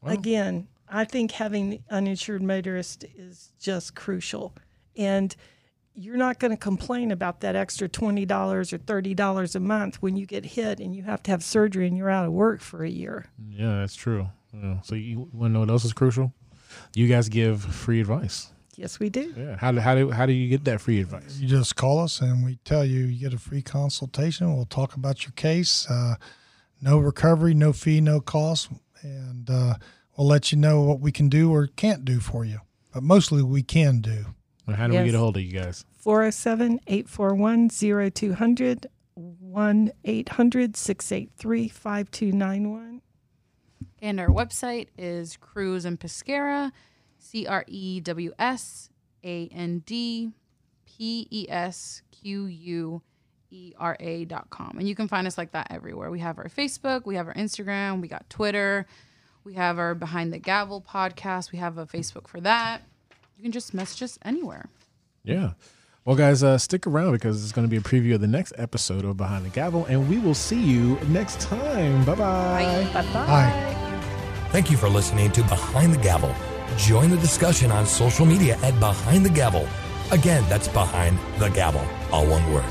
Well- 0.00 0.14
again, 0.14 0.66
I 0.88 1.04
think 1.04 1.30
having 1.32 1.84
uninsured 1.90 2.42
motorist 2.42 3.04
is 3.16 3.52
just 3.60 3.94
crucial. 3.94 4.54
And 4.96 5.34
you're 5.94 6.16
not 6.16 6.38
going 6.38 6.50
to 6.50 6.56
complain 6.56 7.10
about 7.10 7.40
that 7.40 7.56
extra 7.56 7.88
$20 7.88 8.72
or 8.72 8.78
$30 8.78 9.54
a 9.54 9.60
month 9.60 9.96
when 10.00 10.16
you 10.16 10.26
get 10.26 10.44
hit 10.44 10.80
and 10.80 10.94
you 10.94 11.02
have 11.02 11.22
to 11.24 11.30
have 11.30 11.42
surgery 11.42 11.86
and 11.86 11.96
you're 11.96 12.10
out 12.10 12.26
of 12.26 12.32
work 12.32 12.60
for 12.60 12.84
a 12.84 12.90
year. 12.90 13.26
Yeah, 13.48 13.80
that's 13.80 13.96
true. 13.96 14.28
Yeah. 14.52 14.80
So 14.82 14.94
you 14.94 15.28
want 15.32 15.50
to 15.50 15.54
know 15.54 15.60
what 15.60 15.70
else 15.70 15.84
is 15.84 15.92
crucial? 15.92 16.32
You 16.94 17.08
guys 17.08 17.28
give 17.28 17.62
free 17.62 18.00
advice. 18.00 18.52
Yes, 18.76 18.98
we 18.98 19.10
do. 19.10 19.34
Yeah. 19.36 19.56
How 19.56 19.72
do 19.72 19.80
how 19.80 19.94
do 19.94 20.10
how 20.10 20.24
do 20.24 20.32
you 20.32 20.48
get 20.48 20.64
that 20.64 20.80
free 20.80 21.00
advice? 21.00 21.38
You 21.38 21.46
just 21.46 21.76
call 21.76 21.98
us 21.98 22.20
and 22.20 22.44
we 22.44 22.56
tell 22.64 22.84
you 22.84 23.00
you 23.00 23.20
get 23.20 23.34
a 23.34 23.38
free 23.38 23.60
consultation. 23.60 24.54
We'll 24.54 24.64
talk 24.64 24.94
about 24.94 25.24
your 25.24 25.32
case. 25.32 25.86
Uh, 25.90 26.14
no 26.80 26.98
recovery, 26.98 27.52
no 27.52 27.74
fee, 27.74 28.00
no 28.00 28.20
cost, 28.20 28.70
and 29.02 29.50
uh, 29.50 29.74
we'll 30.16 30.26
let 30.26 30.50
you 30.50 30.56
know 30.56 30.80
what 30.80 31.00
we 31.00 31.12
can 31.12 31.28
do 31.28 31.52
or 31.52 31.66
can't 31.66 32.06
do 32.06 32.20
for 32.20 32.44
you. 32.44 32.60
But 32.94 33.02
mostly 33.02 33.42
we 33.42 33.62
can 33.62 34.00
do. 34.00 34.26
And 34.70 34.78
how 34.78 34.86
do 34.86 34.96
we 34.96 35.04
get 35.04 35.14
a 35.16 35.18
hold 35.18 35.36
of 35.36 35.42
you 35.42 35.52
guys? 35.52 35.84
407 35.98 36.78
841 36.86 37.70
0200 37.70 38.86
1 39.14 39.92
800 40.04 40.76
683 40.76 41.68
5291. 41.68 43.02
And 44.00 44.20
our 44.20 44.28
website 44.28 44.86
is 44.96 45.36
Crews 45.36 45.84
and 45.84 45.98
Pesquera, 45.98 46.70
C 47.18 47.48
R 47.48 47.64
E 47.66 48.00
W 48.00 48.32
S 48.38 48.90
A 49.24 49.48
N 49.48 49.82
D 49.84 50.30
P 50.86 51.26
E 51.30 51.46
S 51.48 52.02
Q 52.12 52.46
U 52.46 53.02
E 53.50 53.72
R 53.76 53.96
A 53.98 54.24
dot 54.26 54.50
com. 54.50 54.76
And 54.78 54.88
you 54.88 54.94
can 54.94 55.08
find 55.08 55.26
us 55.26 55.36
like 55.36 55.50
that 55.50 55.66
everywhere. 55.70 56.12
We 56.12 56.20
have 56.20 56.38
our 56.38 56.48
Facebook, 56.48 57.06
we 57.06 57.16
have 57.16 57.26
our 57.26 57.34
Instagram, 57.34 58.00
we 58.00 58.06
got 58.06 58.30
Twitter, 58.30 58.86
we 59.42 59.54
have 59.54 59.80
our 59.80 59.96
Behind 59.96 60.32
the 60.32 60.38
Gavel 60.38 60.80
podcast, 60.80 61.50
we 61.50 61.58
have 61.58 61.76
a 61.76 61.86
Facebook 61.86 62.28
for 62.28 62.40
that. 62.42 62.82
You 63.40 63.44
can 63.44 63.52
just 63.52 63.72
message 63.72 64.02
us 64.02 64.18
anywhere. 64.22 64.66
Yeah. 65.24 65.52
Well, 66.04 66.14
guys, 66.14 66.42
uh, 66.42 66.58
stick 66.58 66.86
around 66.86 67.12
because 67.12 67.42
it's 67.42 67.52
going 67.52 67.66
to 67.66 67.70
be 67.70 67.78
a 67.78 67.80
preview 67.80 68.14
of 68.14 68.20
the 68.20 68.26
next 68.26 68.52
episode 68.58 69.02
of 69.02 69.16
Behind 69.16 69.46
the 69.46 69.48
Gavel, 69.48 69.86
and 69.86 70.10
we 70.10 70.18
will 70.18 70.34
see 70.34 70.60
you 70.60 70.98
next 71.08 71.40
time. 71.40 72.04
Bye-bye. 72.04 72.90
Bye 72.92 73.02
bye. 73.02 73.24
Hi. 73.24 74.48
Thank 74.50 74.70
you 74.70 74.76
for 74.76 74.90
listening 74.90 75.32
to 75.32 75.42
Behind 75.44 75.94
the 75.94 75.98
Gavel. 76.02 76.34
Join 76.76 77.08
the 77.08 77.16
discussion 77.16 77.72
on 77.72 77.86
social 77.86 78.26
media 78.26 78.58
at 78.62 78.78
Behind 78.78 79.24
the 79.24 79.30
Gavel. 79.30 79.66
Again, 80.10 80.44
that's 80.50 80.68
Behind 80.68 81.18
the 81.40 81.48
Gavel, 81.48 81.86
all 82.12 82.26
one 82.26 82.52
word. 82.52 82.66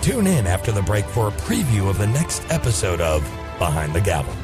Tune 0.00 0.26
in 0.26 0.46
after 0.46 0.72
the 0.72 0.80
break 0.80 1.04
for 1.04 1.28
a 1.28 1.32
preview 1.32 1.90
of 1.90 1.98
the 1.98 2.06
next 2.06 2.42
episode 2.48 3.02
of 3.02 3.20
Behind 3.58 3.94
the 3.94 4.00
Gavel. 4.00 4.34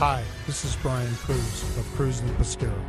Hi, 0.00 0.24
this 0.46 0.64
is 0.64 0.76
Brian 0.76 1.14
Crews 1.16 1.76
of 1.76 1.86
Crews 1.94 2.20
and 2.20 2.30
Pesquera. 2.38 2.82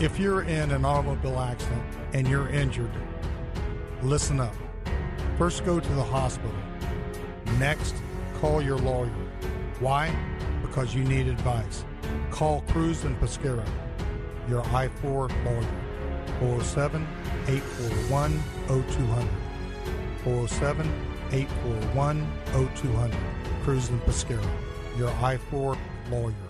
If 0.00 0.20
you're 0.20 0.42
in 0.42 0.70
an 0.70 0.84
automobile 0.84 1.40
accident 1.40 1.82
and 2.12 2.28
you're 2.28 2.48
injured, 2.48 2.92
listen 4.00 4.38
up. 4.38 4.54
First, 5.36 5.64
go 5.64 5.80
to 5.80 5.88
the 5.94 6.02
hospital. 6.04 6.54
Next, 7.58 7.96
call 8.40 8.62
your 8.62 8.78
lawyer. 8.78 9.10
Why? 9.80 10.16
Because 10.62 10.94
you 10.94 11.02
need 11.02 11.26
advice. 11.26 11.84
Call 12.30 12.60
Crews 12.68 13.02
and 13.02 13.18
Pesquera, 13.18 13.66
your 14.48 14.64
I 14.66 14.86
4 14.86 15.28
lawyer. 15.44 15.66
407 16.38 17.04
841 17.48 18.40
0200. 18.68 19.28
407 20.22 20.86
841 21.32 22.26
0200. 22.52 23.18
Crews 23.64 23.88
and 23.88 24.00
Pesquera, 24.02 24.48
your 24.96 25.10
I 25.10 25.36
4 25.36 25.76
lawyer. 26.10 26.43